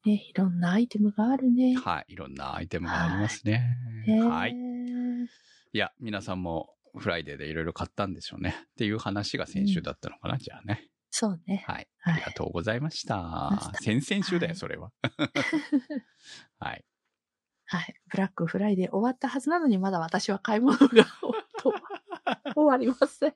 [0.06, 1.76] ね、いろんなアイテムがあるねい。。
[1.76, 2.14] はい。
[2.14, 3.76] いろんなアイテムがありますね。
[4.08, 4.54] へーはい。
[5.74, 8.56] いや、皆さんもフライデーでいろいろ買ったんでしょうね。
[8.56, 10.88] っていう話が先週だったのかな、じゃあね。
[11.18, 11.64] そうね。
[11.66, 11.88] はい。
[12.00, 13.16] はいありがとうございました。
[13.16, 14.92] ました先々週だよ、はいそれは。
[16.60, 16.86] はい。
[17.68, 17.96] はい。
[18.12, 21.06] ブラックフライデー終わったはずなのに、まだ私は買い物が
[21.58, 21.74] と
[22.54, 23.36] 終わりません。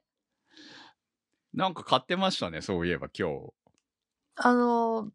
[1.53, 3.53] なんか買ってましたね、そういえば今日。
[4.35, 5.13] あの、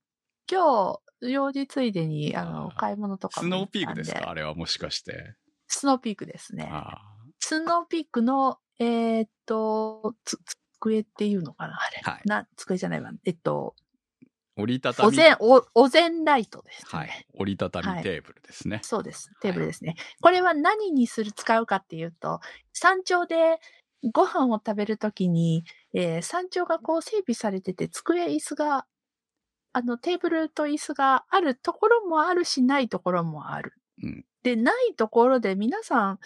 [0.51, 5.37] 今日、用事ついでに、あの、あー買い物とかスノーピークですかあれはもしかして。
[5.67, 6.67] スノーピークですね。
[6.73, 6.97] あ
[7.41, 10.39] スノーピークの、えーっと、つ、
[10.85, 11.75] 机っていうのかな？
[11.75, 12.01] あれ。
[12.03, 13.11] はいな、机じゃないわ。
[13.25, 15.09] えっと、ー折りたたみ。
[15.09, 16.87] お膳、お、お膳ライトですね。
[16.91, 17.27] はい。
[17.35, 18.81] 折りたたみテーブルですね。
[18.83, 19.31] そうです。
[19.41, 19.97] テーブルですね。
[20.21, 22.41] これは何にする、使うかっていうと、
[22.73, 23.59] 山頂で
[24.13, 28.87] ご飯を食べるときに、えー山頂がこう整備されてて、机、椅子が、
[29.73, 33.73] あの、テーブルと椅子があるところもあるし、ないところもある。
[34.03, 36.19] うんで、ないところで皆さん、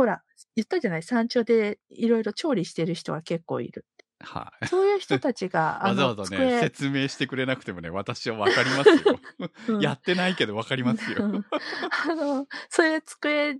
[0.00, 0.22] ほら、
[0.56, 1.02] 言ったじゃない？
[1.02, 3.84] 山頂でいろいろ調理してる人が結構いる。
[4.18, 4.66] はい。
[4.66, 9.20] そういう人たちが、 あわざの、わざね、机、説明してくれなくてもね、私はわかりますよ。
[9.68, 11.22] うん やってないけどわかりますよ。
[11.22, 11.44] うん
[12.08, 13.56] あの、そういう机、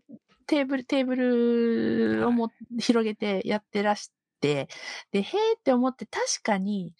[0.46, 4.68] テーブル、テーブルをも、広げてやってらして、
[5.12, 6.94] で、へーって思って確かに、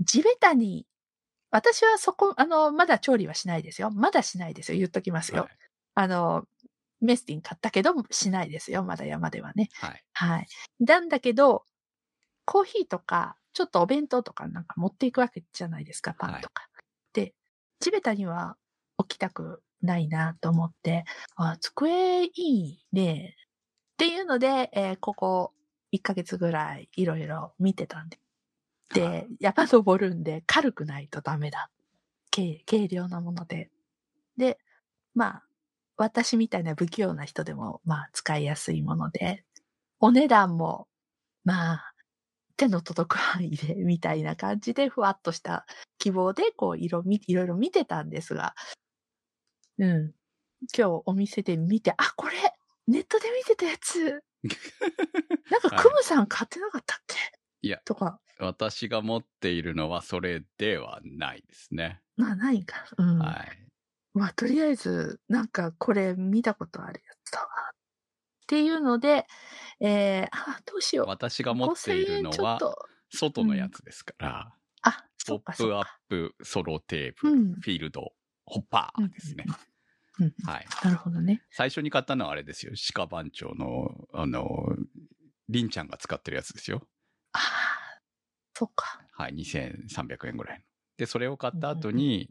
[0.00, 0.86] 地べたに、
[1.50, 3.90] 私はそこ、あの、まだ調理はしないですよ。
[3.90, 4.78] まだしないですよ。
[4.78, 5.42] 言っときますよ。
[5.42, 5.58] はい。
[5.96, 6.46] あの、
[7.02, 8.84] メスティン買ったけど、しないですよ。
[8.84, 9.68] まだ山ではね。
[9.74, 10.04] はい。
[10.12, 10.46] はい。
[10.80, 11.64] なんだけど、
[12.44, 16.68] コーヒーとか、ちょっとお弁当とかなんか持っていくわけじゃないですか、パンとか。
[17.12, 17.34] で、
[17.80, 18.56] 地べたには
[18.96, 21.04] 置きたくないなと思って、
[21.36, 23.36] あ、机いいね。
[23.94, 25.52] っていうので、えーここ
[25.92, 28.18] 1ヶ月ぐらいいろいろ見てたんで。
[28.94, 31.70] で、山登るんで軽くないとダメだ。
[32.30, 33.70] 軽、軽量なもので。
[34.36, 34.58] で、
[35.14, 35.42] まあ、
[36.02, 39.44] 私みたいな不器用な人でも、まあ、使いやすいもので、
[40.00, 40.88] お値段も、
[41.44, 41.94] まあ、
[42.56, 45.66] 手の届く範囲で、みたいな感じで、ふわっとした
[45.98, 48.54] 希望で、こう、いろ、みいろいろ見てたんですが、
[49.78, 50.12] うん。
[50.76, 52.34] 今日お店で見て、あ、これ、
[52.86, 54.22] ネットで見てたやつ。
[55.50, 57.16] なんか、はいクムさん買ってなかったっけ？
[57.62, 62.02] いやとか、私が持っているのはそれではないですね。
[62.16, 62.84] まあ、ないか。
[62.98, 63.18] うん。
[63.18, 63.71] はい。
[64.14, 67.46] まあ、とりあえず、なんか、これ見たことあるやつだわ。
[67.46, 69.26] っていうので、
[69.80, 71.06] えー、あ、どうしよう。
[71.06, 72.58] 私が持っているの5000円は
[73.10, 75.98] 外のやつですから、あ、ポップアッか。
[76.08, 78.12] プソロテーブル、うんフィールド、
[78.44, 79.44] ホッパーですね。
[79.46, 80.66] うんうんはい。
[80.84, 81.42] なるほどね。
[81.50, 82.72] 最初に買ったのはあれですよ。
[82.94, 84.76] 鹿番長の、あの、
[85.48, 86.86] りんちゃんが使ってるやつですよ。
[87.32, 88.00] ああ、
[88.54, 89.00] そうか。
[89.12, 89.34] はい。
[89.34, 90.64] 2300円ぐらいの。
[90.98, 92.28] で、それを買った後に、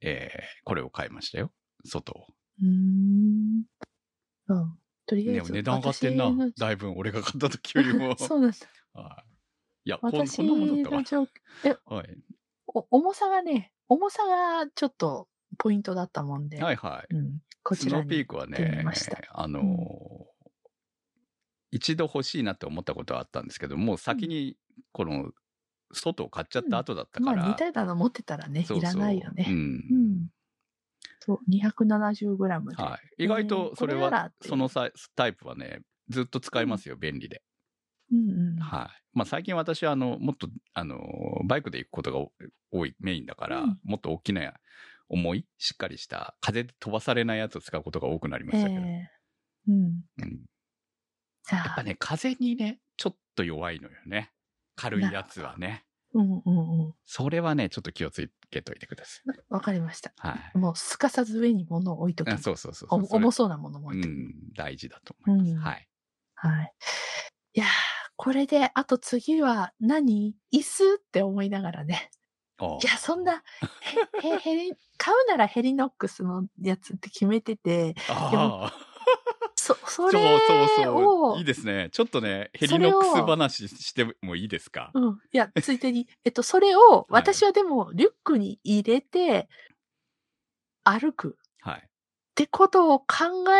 [0.00, 1.52] えー、これを買いましたよ。
[1.84, 2.26] 外を。
[2.62, 3.64] うーん。
[4.48, 4.78] うん。
[5.06, 5.52] とりあねえず。
[5.52, 6.32] 値段上がってんな。
[6.58, 8.16] だいぶ俺が買った時よりも。
[8.18, 8.56] そうなんだ。
[8.92, 9.36] はい
[9.86, 11.20] いや、こんなもんだったか
[11.62, 11.96] な。
[11.96, 12.18] はい。
[12.66, 15.28] お重さがね、重さがちょっと
[15.58, 16.60] ポイントだったもんで。
[16.60, 17.14] はいはい。
[17.14, 17.38] うん。
[17.62, 18.06] こスノちらに。
[18.06, 18.84] ーピークはね
[19.32, 20.36] あのー
[21.72, 24.56] 一度欲しいなって思ったことはあったんですけど、もう先に
[24.92, 25.30] この
[25.92, 27.36] 外を買っちゃった後だったから。
[27.36, 29.46] まあ似たようなの持ってたらね、いらないよね。
[29.48, 29.94] うんう。
[29.94, 30.28] ん。
[31.20, 32.82] そう、270g で。
[32.82, 33.24] はい。
[33.24, 37.42] 意外とそれはそのタイプはね、ずっと使えますよ、便利で。
[38.12, 38.60] うんうん。
[38.60, 39.02] はい。
[39.12, 41.00] まあ最近私はあの、もっと、あの、
[41.44, 42.32] バイクで行くことが多
[42.70, 44.52] 多いメインだから、うんもっと大きな、
[45.08, 48.80] 重い、しっかりした、風で飛ばされないやつを使うことが多くなりましたけど。
[48.80, 49.10] ええ
[49.68, 49.74] うん。
[49.74, 50.46] うん、
[51.50, 54.32] ややっぱね、風にね、ちょっと弱いのよね。
[54.76, 55.84] 軽いやつはね。
[56.14, 56.94] うんうんうん。
[57.04, 59.40] それはね、ちょっと気をつけといてください。
[59.48, 60.12] わかりました。
[60.16, 60.58] はい。
[60.58, 63.00] もうすかさず上に物を置いときあそうそうそうそう。
[63.00, 64.12] おそれ重そうなものもう置いとく。
[64.12, 65.50] ん、大事だと思います。
[65.50, 65.88] うんはい。
[66.34, 66.72] はい。
[67.54, 67.68] いやー、
[68.16, 70.36] これで、あと次は何？
[70.54, 72.10] 椅子って思いながらね。
[72.82, 73.42] いや、そんな、
[74.22, 77.94] へ、へ、ヘリ、買うならヘリノックスのやつって決めてて、
[79.66, 81.38] そ、そそうれそうそをう。
[81.38, 81.88] いい、ですね。
[81.90, 84.90] ちょっとね、ヘリノックス話してもいいですか？
[84.94, 85.20] うん。
[85.32, 89.48] いや、 ついでに、えっと、それを、い私はでも、リュックに入れて、
[90.84, 91.36] 歩く。
[91.60, 91.80] はい。
[91.80, 91.82] っ
[92.36, 93.06] てことを考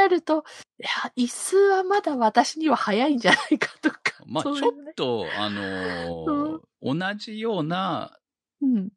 [0.05, 0.45] えると、
[0.79, 3.99] いや、椅子はまだ私には早いんじゃないかとか。
[4.27, 4.59] まあ、ちょっ
[4.95, 8.26] と、あのー同じようなうん。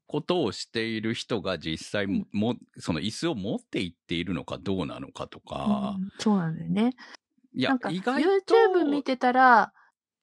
[0.07, 6.09] ことをしている人が実際も、もその椅子を持っていっているのかどうなのかとか、うん。
[6.19, 6.95] そうなんだよね。
[7.53, 9.73] いや意外と YouTube 見てたら、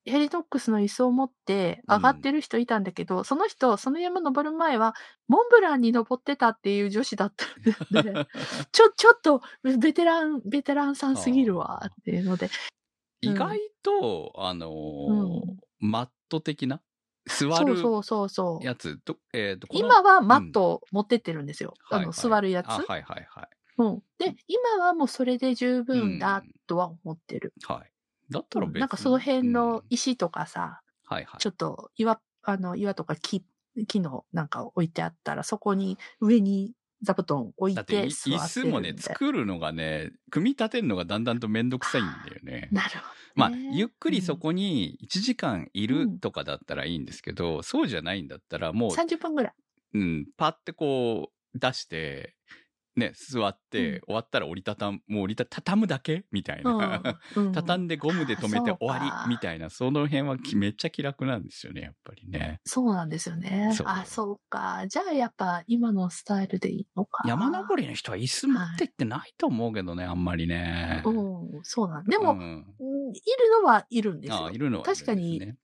[0.05, 4.95] ヘリノックスの椅子を持って上がってる人いたんだけど、その人、その山登る前は、
[5.27, 7.45] モンブランに登ってたっていう女子だった
[8.01, 8.13] んで、
[8.71, 12.51] ちょ、ちょっと、ベテラン、ベテランさんすぎるわ、っていうので。
[13.21, 16.81] 意外と、あのーマット的な
[17.27, 18.65] 座るそうそうそうそう。
[18.65, 18.99] やつ？
[18.99, 21.75] と、えっ、と、今はマットを持ってってるんですよ。
[21.91, 22.67] あの、はいはい座るやつ。
[22.69, 23.49] あはいはいはい。
[23.79, 24.03] うん。
[24.19, 27.53] で、今はもうそれで十分だとは思ってる。
[27.65, 27.93] はい。
[28.33, 28.81] だったら別に。
[28.81, 31.41] なんかその辺のうん石とかさ、はいはい。
[31.41, 33.45] ちょっと岩、あの、岩とか木、
[33.89, 36.73] 木のなんか置いてあったら、そこに上に
[37.03, 42.69] 座布団置いて座って椅子もね、作るのがね、組み立てるのがだんだんとめんどくさいんだよね。
[42.73, 43.05] なるほど、ね。
[43.35, 49.55] まあ、ゆっくりそこに1時間いるうんとかだったらいいんですけど、そうじゃないんだったらもう、30分ぐらい。
[49.95, 52.35] うん、パってこう出して、
[52.97, 57.03] ね、座って、うん終わったら折りたたむ、もう折りた、畳むだけみたいな。
[57.37, 57.53] うん。
[57.53, 62.61] 畳んでゴムで留めて終わりみたいな、その辺はきめっちゃ気楽なんですよね、やっぱりね。
[62.65, 64.85] そうなんですよねあ、そうか。
[64.89, 67.23] じゃあやっぱ今のスタイルでいいのか。
[67.29, 71.03] 山登りの人は椅子持ってってないと思うけどね、あんまりね。
[71.05, 72.67] うん、そうなんでも、うんうん
[73.11, 74.59] いるのはいるんですよあい。
[74.59, 75.55] るのはいるんです確かに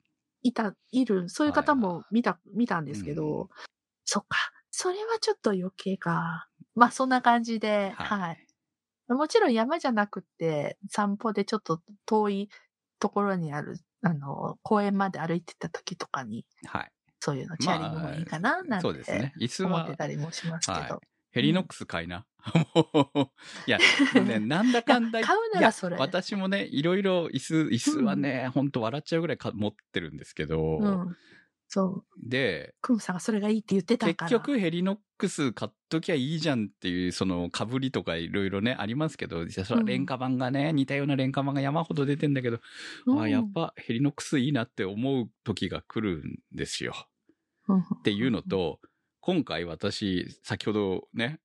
[0.43, 3.49] いた、いる、そういう方も見た、見たんですけど、うん
[4.05, 4.37] そっか。
[4.70, 6.49] それはちょっと余計か。
[6.74, 8.46] まあそんな感じで、はいはい。
[9.08, 12.48] もちろん山じゃなくって、散歩でちょっと遠い
[12.98, 16.92] ところにある、あの、公園まで歩いてた時とかに、はい。
[17.20, 19.34] そういうのチャリングもいいかな、なんそうですてね。
[19.38, 20.80] 椅子思っはてたりもしますけど。
[20.80, 22.26] はいヘリノックス買いな。
[23.66, 23.78] いや、
[24.22, 31.16] ね、 なんだかんだ買うならそれ私もね、いろいろ椅子、椅子はね、ほんと笑っちゃうぐらいか持ってるんですけど、うん。
[31.74, 32.28] そう。
[32.28, 34.30] で、クムさんがそれがいいって言ってた結から。
[34.30, 42.60] 局ヘリノックス買っときゃいいじゃんっていう、その被りとかいろいろね、ありますけど、じゃあそれは廉価版がね、似たような廉価版が山ほど出てんだけど、
[43.06, 46.94] うん、あやっぱヘリノックスいいなって思う時が来るんですよ。
[47.68, 48.78] うん、っっていうの、と、
[49.20, 51.40] 今回私、先ほどね、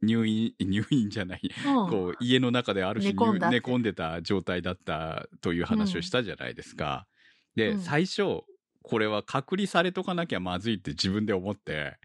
[0.00, 3.18] 入院、 入院じゃない、うん、こう、家の中である種寝
[3.58, 7.06] 込んでた状態だったという話をしたじゃないですか。
[7.54, 8.44] で、うん最初、
[8.88, 11.98] これは隔離されとかなきゃまずいって自分で思って、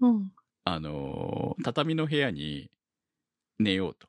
[0.00, 0.32] うん。
[0.64, 2.70] あのー畳の部屋に
[3.58, 4.08] 寝ようと。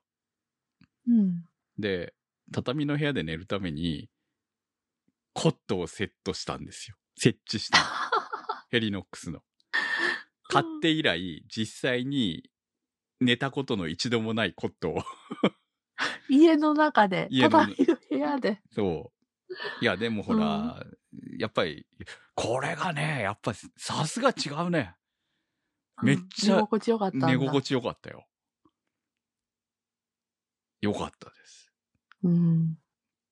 [1.08, 1.44] うん。
[1.78, 2.14] で、
[2.52, 4.08] 畳の部屋で寝るために、
[5.34, 6.96] コットをセットしたんですよ。
[7.16, 7.84] 設置したの。
[8.70, 9.42] ヘリノックスの。
[10.48, 12.50] 買って以来、実際に
[13.20, 15.02] 寝たことの一度もないコットを。
[16.30, 18.62] 家の中で、家の畳の部屋で。
[18.70, 19.12] そ
[19.50, 19.54] う。
[19.82, 20.82] いや、でもほら、
[21.38, 21.86] やっぱり、
[22.34, 24.94] これがね、やっぱさすが違うね。
[26.02, 27.26] めっちゃうん寝心地よかった。
[27.26, 28.26] 寝心地よかったよ。
[30.80, 31.72] よかったです。
[32.24, 32.78] うん。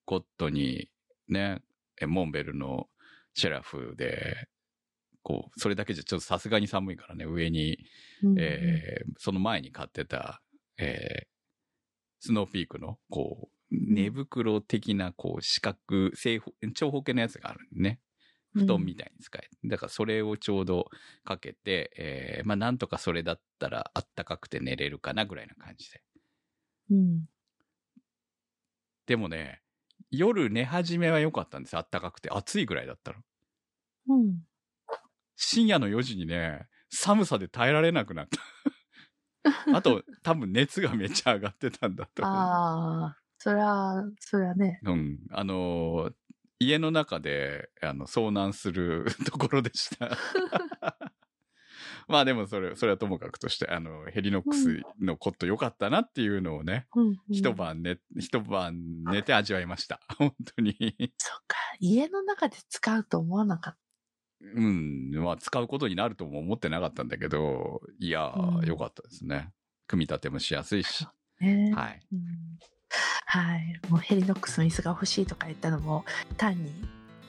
[0.05, 0.89] コットに、
[1.29, 1.63] ね、
[2.01, 2.89] えモンベルの
[3.35, 4.49] シェラフで、
[5.23, 7.79] こう、それだけじゃちょっとさすがに寒いからね、上に、
[8.23, 10.43] うんえーその前に買ってた、
[10.79, 11.31] えー
[12.23, 15.79] スノーピークの、こう、寝袋的な、こう、四角、
[16.15, 18.01] 正方、長方形のやつがあるんでね。
[18.55, 19.71] 布団みたいに使える。
[19.71, 20.91] だからそれをちょうど
[21.25, 26.03] かけて、えーまあなんとかそれだったらあったかくて寝れるかなぐらいな感じで。
[26.91, 27.29] うん。
[29.07, 29.61] でもね、
[30.11, 32.31] 夜寝始めは良かったんですあったかくて。
[32.31, 33.19] 暑いぐらいだったの。
[34.09, 34.41] うん。
[35.37, 38.41] 深夜の4時にね、寒さで耐えられなくなった。
[39.75, 42.35] あと、多分熱がめっちゃ上がってたんだと思う。
[42.35, 44.81] ああ、そりゃ、そりゃね。
[44.85, 45.19] うん。
[45.33, 46.13] あのー
[46.63, 50.11] 家の中で、あの、遭難する ところでした。
[52.07, 57.55] まあでもそれ、それはともかくとして、あの、ヘリノックスのコット良かったなっていうのをね、うん、うん一。
[57.55, 60.03] 晩寝、一晩寝て味わいました。
[60.19, 60.75] 本当に。
[61.17, 61.57] そっか。
[61.79, 63.79] 家の中で使うと思わなかっ
[64.43, 65.13] うん。
[65.13, 69.51] まあ使うことになるとも思ってなかったんだけど、いやー、うん良かったですね。
[69.87, 71.07] 組み立てもしやすいし。
[71.07, 71.73] たね。
[71.75, 72.07] はい。
[72.13, 72.21] うん
[73.31, 73.81] はい。
[73.89, 76.05] もうヘリノックスの椅子が欲しいとか言ったのも、
[76.37, 76.73] 単に、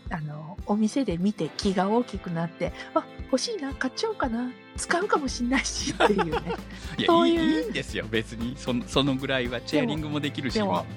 [0.09, 6.31] あの、お店で見て気が大きくなって、あ、欲しいな、買っちゃおうかな、使うかもしんないしっていうね。
[6.97, 8.55] いやそういういい、いいんですよ、別に。
[8.57, 10.87] そのそのぐらいはチェアリングもできるし、でも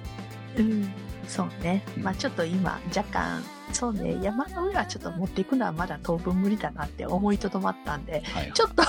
[0.57, 0.93] 今うん。
[1.29, 1.83] そうね。
[2.01, 3.43] まあちょっと今、若干、
[3.75, 8.83] そうね、山の上はちょっと持っていくのはまだ当分無理だなって思いとどまったんで、はいちょっと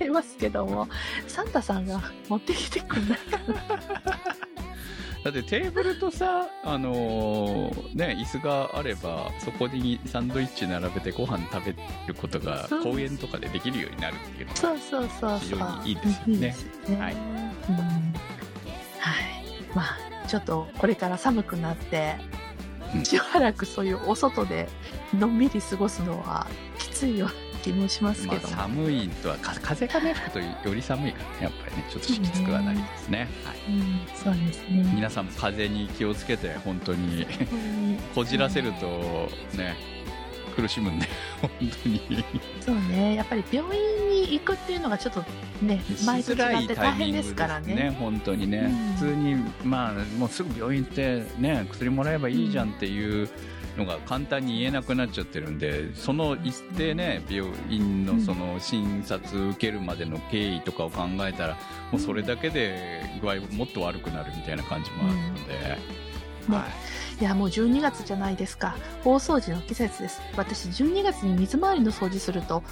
[0.00, 0.88] えますけども、
[1.26, 4.40] サンタさんが持ってきてくんないかな。
[5.24, 11.72] だってテーブルとさ、あのーね、椅子があれば、そこにサンドイッチ並べてご飯食べ
[12.06, 15.38] ることが公園とかでできるようになるっていうのそうそうそうそう。
[15.40, 17.00] 非常にいいですよね。
[17.00, 18.14] はいうんはい。
[19.74, 22.16] まあ、ちょっとこれから寒くなって、
[22.94, 24.68] うんしばらくそういうお外で
[25.16, 27.28] のんびり過ごすのはきついよ
[27.62, 30.30] 気もしますまあ、けども、寒いとはか風がね吹く
[30.62, 34.92] とより寒いからねやっぱりねちょっときつくはなりますね、はい、うん、そうですね。
[34.94, 39.76] 皆さんも風に気をつけて本当にうんこじらせるとね
[40.54, 41.06] 苦しむんで
[41.40, 41.50] 本
[41.82, 42.24] 当に。
[42.60, 45.24] そうね、やっぱり病院に行くっていうのがちょっと
[45.62, 47.74] ね、前としづら違って大変ですからね。
[47.74, 47.96] ね。
[47.98, 53.28] 本当にね、うん普通にまあもうすぐ病院行ってね薬もらえばいいじゃんっていう
[53.76, 61.56] のが簡単に言えなくなっちゃってるんでその一定ね病院のその診察受けるまでの経緯とかを考えたら
[61.92, 65.78] もうそれだけで具合もっと悪くなるみたいな感じもあるので、
[66.48, 66.56] ね。
[66.56, 68.74] はいいや、もう12月じゃないですか。
[69.04, 70.22] 大掃除の季節です。
[70.38, 72.62] 私、12月に水回りの掃除すると、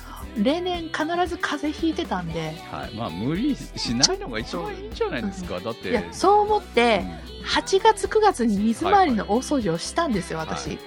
[0.43, 5.91] 例年必ず風邪ひいてたんで、はい、まあ無理しないのが一番いいんじゃないですか、だって。
[5.91, 7.05] いや、そう思って、
[7.43, 10.49] う8月9月に水回りの大掃除をしたんですよ、はい。
[10.49, 10.79] 私。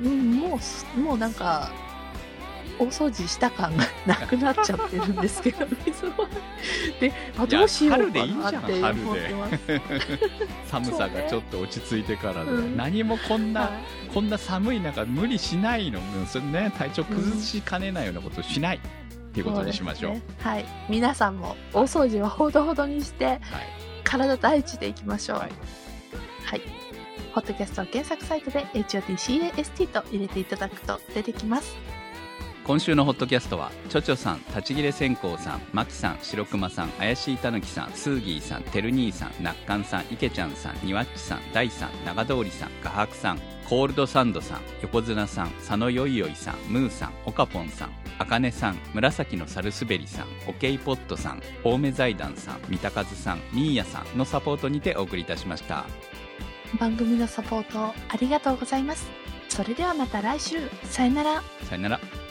[0.00, 1.70] うん、もうす、もうなんか、
[2.78, 7.00] 大掃除した感がなくなっちゃってるんですけど、水回り。
[7.00, 9.58] で、 あ、どうしようかいや春でいいじゃなんって思ってます。
[10.66, 13.70] 寒さがちょっと落ち着いてからで、うん何もこんな、はい
[14.12, 18.80] こんな寒い中無理しないのうんそれね体調崩しかねないようなことをしないっ
[19.32, 20.66] ていうことにしましょうねはい。
[20.90, 23.40] 皆さんも大掃除はほどほどにして、はい
[24.04, 25.38] 体第一でいきましょう。
[25.38, 26.62] ははいい。
[27.32, 31.74] ホットキャスト検索サイトで HOTCAST と入れていただくと出てきます。
[32.64, 55.84] 今週のホットキャストはチョチョさん立ち切れ線香さんマキさん白熊さん怪しいたぬきさんスーギーさんてる兄さんなっかんさんいけちゃんさんにわっちさん大さん長通りさん画伯さんコールドサンドさん横綱さん佐野よいよいさんムーさんおかぽんさんあかねさん紫のサルスベリさんオケイポットさん青梅財団さん三田和さんミーヤさんのサポートにてお送りいたしました
[56.78, 59.10] 番組のサポートありがとうございます。
[59.48, 60.56] それではまた来週。
[60.84, 61.42] さよなら。
[61.68, 62.21] さよなら